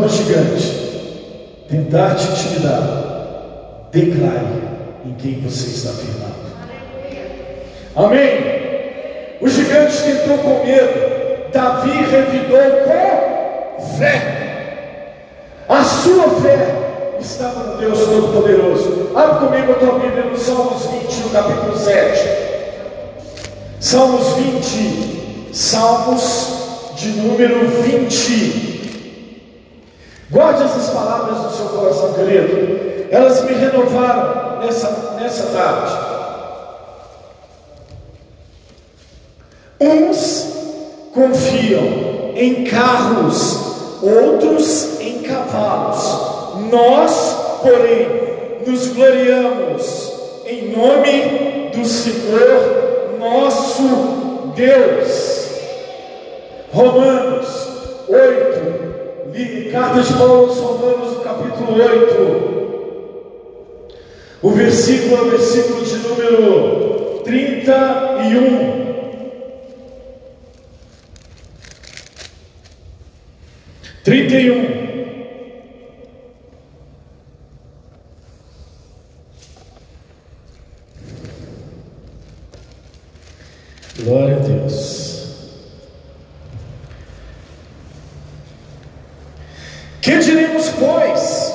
Quando 0.05 0.13
o 0.13 0.17
gigante 0.17 1.67
tentar 1.67 2.13
te 2.13 2.27
intimidar, 2.27 3.89
declare 3.91 4.61
em 5.03 5.15
quem 5.15 5.41
você 5.41 5.69
está 5.69 5.89
firmado. 5.93 6.35
Amém? 7.95 9.39
O 9.41 9.49
gigante 9.49 9.97
tentou 10.03 10.37
com 10.37 10.63
medo, 10.63 11.51
Davi 11.51 11.89
revidou 11.89 12.59
com 12.85 13.97
fé. 13.97 15.15
A 15.67 15.83
sua 15.83 16.29
fé 16.39 17.17
estava 17.19 17.71
no 17.71 17.77
Deus 17.77 17.97
Todo-Poderoso. 17.97 19.09
Abre 19.15 19.47
comigo 19.47 19.71
a 19.71 19.75
tua 19.75 19.99
Bíblia 19.99 20.25
no 20.25 20.37
Salmos 20.37 20.85
20, 20.85 21.15
no 21.21 21.29
capítulo 21.31 21.75
7. 21.75 22.29
Salmos 23.79 24.35
20, 24.35 25.49
Salmos 25.51 26.93
de 26.95 27.09
número 27.09 27.67
20. 27.81 28.74
Guarde 30.35 30.63
essas 30.63 30.89
palavras 30.89 31.43
no 31.43 31.49
seu 31.49 31.65
coração, 31.67 32.11
querido. 32.11 33.07
Elas 33.09 33.41
me 33.45 33.53
renovaram 33.53 34.59
nessa, 34.59 35.15
nessa 35.17 35.43
tarde. 35.45 35.93
Uns 39.79 40.47
confiam 41.13 42.33
em 42.35 42.65
carros, 42.65 44.01
outros 44.01 44.99
em 44.99 45.19
cavalos. 45.19 46.03
Nós, 46.69 47.37
porém, 47.61 48.59
nos 48.67 48.87
gloriamos 48.87 50.11
em 50.45 50.75
nome 50.75 51.69
do 51.73 51.85
Senhor 51.85 53.15
nosso 53.17 54.51
Deus. 54.53 55.45
Romanos 56.73 57.47
8, 58.09 58.94
carta 59.75 60.01
de 60.01 60.13
Paulo 60.13 60.45
aos 60.45 60.57
Romanos, 60.57 61.17
no 61.17 61.23
capítulo 61.23 61.73
8. 61.73 62.55
O 64.41 64.51
versículo 64.51 65.17
é 65.17 65.21
o 65.21 65.29
versículo 65.31 65.83
de 65.83 65.95
número 65.97 67.21
31. 67.25 68.85
Trinta 74.03 74.35
e 74.35 74.51
um. 74.51 74.85
Glória 84.03 84.35
a 84.35 84.39
Deus. 84.39 85.05
pois, 90.79 91.53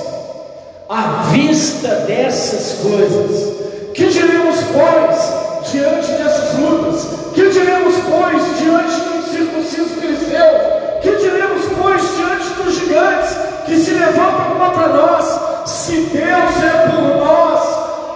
à 0.89 1.23
vista 1.61 1.89
dessas 2.07 2.79
coisas? 2.81 3.61
Que 3.93 4.07
diremos, 4.07 4.57
pois, 4.73 5.71
diante 5.71 6.13
dessas 6.13 6.59
lutas? 6.59 7.07
Que 7.35 7.51
diremos, 7.51 7.95
pois, 8.09 8.59
diante 8.59 9.01
dos 9.01 9.31
circuncisos 9.31 9.93
filisteus? 10.01 10.63
Que 11.03 11.17
diremos, 11.17 11.63
pois, 11.79 12.03
diante 12.17 12.63
dos 12.63 12.75
gigantes 12.75 13.37
que 13.67 13.77
se 13.77 13.91
levantam 13.91 14.57
contra 14.59 14.89
nós? 14.89 15.69
Se 15.69 15.97
Deus 15.97 16.63
é 16.65 16.89
por 16.89 17.17
nós, 17.19 17.61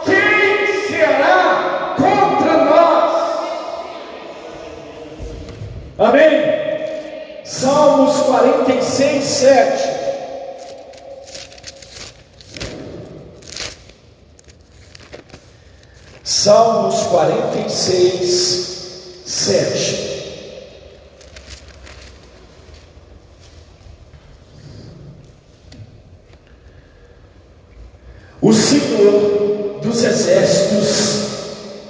quem 0.07 0.89
será 0.89 1.95
contra 1.99 2.65
nós? 2.65 3.13
Amém? 5.99 7.45
Salmos 7.45 8.17
46, 8.21 9.23
7. 9.23 9.84
Salmos 16.45 17.05
46, 17.05 19.23
7. 19.25 20.13
O 28.43 28.53
Senhor 28.53 29.81
dos 29.81 30.05
exércitos 30.05 31.23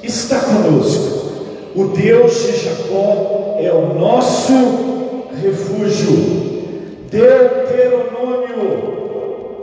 está 0.05 0.39
conosco. 0.39 1.33
O 1.75 1.87
Deus 1.87 2.45
de 2.45 2.57
Jacó 2.59 3.57
é 3.59 3.73
o 3.73 3.99
nosso 3.99 4.53
refúgio. 5.43 6.45
Deuteronômio, 7.11 9.63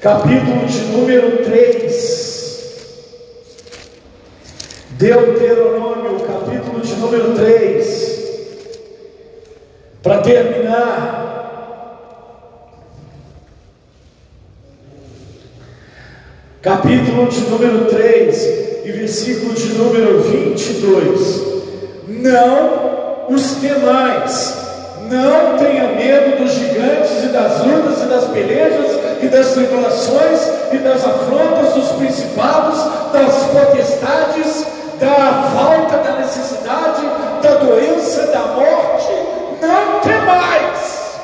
capítulo 0.00 0.66
de 0.66 0.80
número 0.92 1.42
3. 1.42 2.23
Deuteronômio, 5.04 6.18
capítulo 6.20 6.80
de 6.80 6.94
número 6.94 7.34
3. 7.34 8.24
Para 10.02 10.22
terminar, 10.22 11.24
capítulo 16.62 17.28
de 17.28 17.40
número 17.40 17.84
3 17.84 18.44
e 18.86 18.92
versículo 18.92 19.52
de 19.52 19.74
número 19.74 20.22
22. 20.22 21.42
Não 22.08 23.26
os 23.28 23.56
temais, 23.56 24.54
não 25.10 25.58
tenha 25.58 25.88
medo 25.88 26.38
dos 26.38 26.50
gigantes 26.50 27.24
e 27.24 27.28
das 27.28 27.62
lutas 27.62 28.02
e 28.02 28.06
das 28.06 28.24
pelejas 28.28 28.98
e 29.20 29.28
das 29.28 29.52
tribulações 29.52 30.40
e 30.72 30.78
das 30.78 31.06
afrontas 31.06 31.74
dos 31.74 31.92
principados, 31.92 32.78
das 33.12 33.44
potestades 33.48 34.73
da 34.98 35.50
falta, 35.54 35.98
da 35.98 36.16
necessidade, 36.20 37.02
da 37.42 37.54
doença, 37.56 38.26
da 38.28 38.40
morte, 38.40 39.12
não 39.60 40.00
temais, 40.00 41.20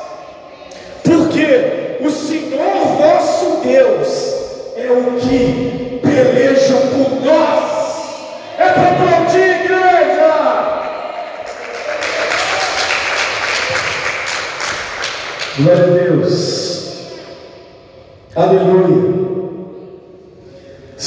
porque 1.03 1.97
o 2.01 2.09
Senhor 2.09 2.73
vosso 2.97 3.61
Deus 3.63 4.33
é 4.75 4.91
o 4.91 5.19
que 5.19 5.99
peleja 6.01 6.75
por 6.75 7.21
nós. 7.23 7.81
É 8.57 8.69
para 8.69 8.91
aplaudir, 8.91 9.63
igreja! 9.63 10.81
Glória 15.57 15.83
a 15.83 15.87
Deus. 15.87 16.71
Aleluia. 18.35 19.20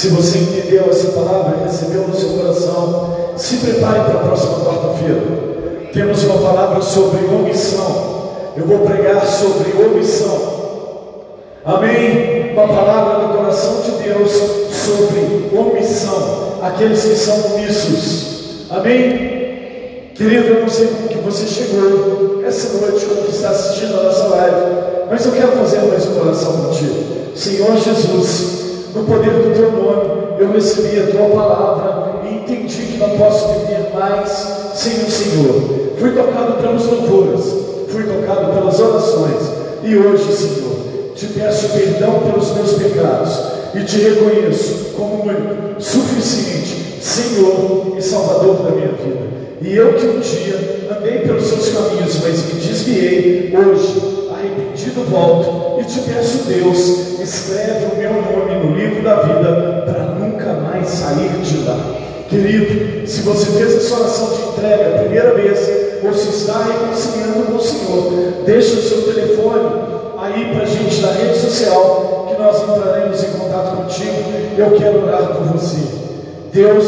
Se 0.05 0.11
você 0.11 0.36
entendeu 0.36 0.84
essa 0.90 1.12
palavra, 1.12 1.64
recebeu 1.64 2.07
no 2.07 2.14
seu 2.14 2.28
coração, 2.34 3.32
se 3.38 3.57
prepare 3.57 4.00
para 4.00 4.20
a 4.20 4.24
próxima 4.24 4.61
quarta-feira. 4.61 5.22
Temos 5.94 6.22
uma 6.24 6.42
palavra 6.42 6.82
sobre 6.82 7.24
omissão. 7.24 8.32
Eu 8.55 8.66
vou 8.66 8.80
pregar 8.80 9.26
sobre 9.26 9.72
omissão. 9.82 10.38
Amém? 11.64 12.52
Uma 12.52 12.68
palavra 12.68 13.28
do 13.28 13.34
coração 13.34 13.80
de 13.80 13.92
Deus 14.02 14.30
sobre 14.70 15.48
omissão. 15.59 16.59
Aqueles 16.61 17.02
que 17.02 17.16
são 17.16 17.55
omissos. 17.55 18.66
Amém? 18.68 20.11
Querido, 20.14 20.48
eu 20.48 20.61
não 20.61 20.68
sei 20.68 20.86
como 20.88 21.09
que 21.09 21.16
você 21.16 21.46
chegou 21.46 22.44
essa 22.46 22.76
noite, 22.76 23.07
como 23.07 23.22
que 23.22 23.30
está 23.30 23.48
assistindo 23.48 23.98
a 23.98 24.02
nossa 24.02 24.26
live, 24.26 24.57
mas 25.11 25.24
eu 25.24 25.32
quero 25.32 25.52
fazer 25.52 25.78
mais 25.78 26.05
uma 26.05 26.26
oração 26.26 26.52
contigo. 26.59 27.34
Senhor 27.34 27.74
Jesus, 27.78 28.63
no 28.95 29.05
poder 29.05 29.30
do 29.30 29.55
teu 29.55 29.72
nome, 29.72 30.36
eu 30.38 30.53
recebi 30.53 31.01
a 31.01 31.07
tua 31.07 31.28
palavra 31.30 32.20
e 32.24 32.34
entendi 32.34 32.82
que 32.82 32.99
não 32.99 33.11
posso 33.18 33.49
viver 33.49 33.90
mais 33.92 34.30
sem 34.74 34.92
o 34.92 35.11
Senhor. 35.11 35.95
Fui 35.99 36.12
tocado 36.12 36.62
pelos 36.62 36.86
louvores, 36.86 37.45
fui 37.88 38.05
tocado 38.05 38.53
pelas 38.53 38.78
orações, 38.78 39.64
e 39.82 39.97
hoje, 39.97 40.32
Senhor, 40.32 40.74
te 41.14 41.26
peço 41.26 41.68
perdão 41.70 42.20
pelos 42.20 42.51
meus 42.53 42.72
pecados 42.74 43.38
e 43.74 43.80
te 43.84 43.99
reconheço 43.99 44.92
como 44.97 45.24
único, 45.24 45.80
suficiente, 45.80 47.03
Senhor 47.03 47.95
e 47.99 48.03
Salvador 48.03 48.57
da 48.62 48.70
minha 48.70 48.88
vida. 48.88 49.34
E 49.61 49.76
eu 49.76 49.95
que 49.95 50.07
um 50.07 50.20
dia 50.20 50.88
andei 50.97 51.18
pelos 51.20 51.45
seus 51.45 51.68
caminhos, 51.70 52.20
mas 52.22 52.45
me 52.47 52.61
desviei, 52.61 53.55
hoje, 53.57 54.23
arrependido, 54.45 55.05
volto 55.11 55.80
e 55.80 55.84
te 55.84 56.01
peço, 56.01 56.45
Deus, 56.45 57.18
escreve 57.20 57.86
o 57.92 57.97
meu 57.97 58.12
nome 58.12 58.66
no 58.66 58.76
livro 58.76 59.03
da 59.03 59.16
vida 59.16 59.84
para 59.86 60.05
nunca 60.14 60.53
mais 60.55 60.88
sair 60.88 61.30
de 61.42 61.59
lá. 61.64 61.78
Querido, 62.28 63.07
se 63.07 63.22
você 63.22 63.47
fez 63.53 63.76
essa 63.76 63.97
oração 63.97 64.30
de 64.34 64.42
entrega 64.42 64.97
a 64.97 64.99
primeira 65.01 65.34
vez, 65.34 65.84
ou 66.05 66.12
se 66.12 66.28
está 66.28 66.64
reconciliando 66.64 67.47
com 67.47 67.57
o 67.57 67.61
Senhor, 67.61 68.42
deixa 68.45 68.74
o 68.74 68.82
seu 68.82 69.03
telefone 69.03 69.82
aí 70.18 70.53
para 70.53 70.62
a 70.62 70.66
gente 70.66 71.01
na 71.01 71.12
rede 71.12 71.38
social, 71.38 72.26
que 72.28 72.42
nós 72.42 72.62
entraremos 72.62 73.22
em 73.22 73.38
contato 73.38 73.76
contigo. 73.76 74.12
Eu 74.57 74.70
quero 74.72 75.05
orar 75.05 75.26
por 75.28 75.59
você. 75.59 75.78
Deus 76.53 76.86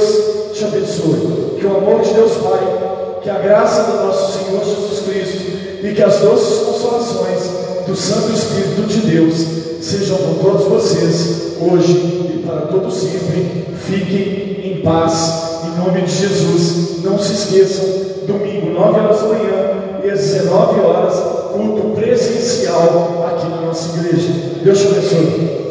te 0.54 0.64
abençoe. 0.64 1.56
Que 1.58 1.66
o 1.66 1.76
amor 1.76 2.02
de 2.02 2.14
Deus 2.14 2.32
Pai, 2.32 3.20
que 3.22 3.30
a 3.30 3.38
graça 3.38 3.82
do 3.84 4.06
nosso 4.06 4.38
Senhor 4.38 4.64
Jesus 4.64 5.00
Cristo 5.00 5.56
e 5.82 5.92
que 5.94 6.02
as 6.02 6.18
doces 6.20 6.66
consolações 6.66 7.45
do 7.86 7.94
Santo 7.94 8.32
Espírito 8.32 8.82
de 8.88 9.00
Deus 9.00 9.46
sejam 9.80 10.18
com 10.18 10.34
todos 10.42 10.66
vocês, 10.66 11.56
hoje 11.60 11.92
e 11.92 12.42
para 12.44 12.62
todo 12.62 12.90
sempre. 12.90 13.64
Fiquem 13.86 14.72
em 14.72 14.80
paz, 14.82 15.62
em 15.64 15.78
nome 15.78 16.02
de 16.02 16.12
Jesus. 16.12 17.04
Não 17.04 17.18
se 17.18 17.32
esqueçam, 17.34 17.84
domingo, 18.26 18.70
9 18.70 19.00
horas 19.00 19.20
da 19.20 19.28
manhã 19.28 20.00
e 20.04 20.10
às 20.10 20.20
19 20.20 20.80
horas, 20.80 21.14
culto 21.52 21.94
presencial 21.94 23.28
aqui 23.28 23.48
na 23.48 23.60
nossa 23.62 23.96
igreja. 23.96 24.28
Deus 24.64 24.78
te 24.80 24.86
abençoe. 24.88 25.65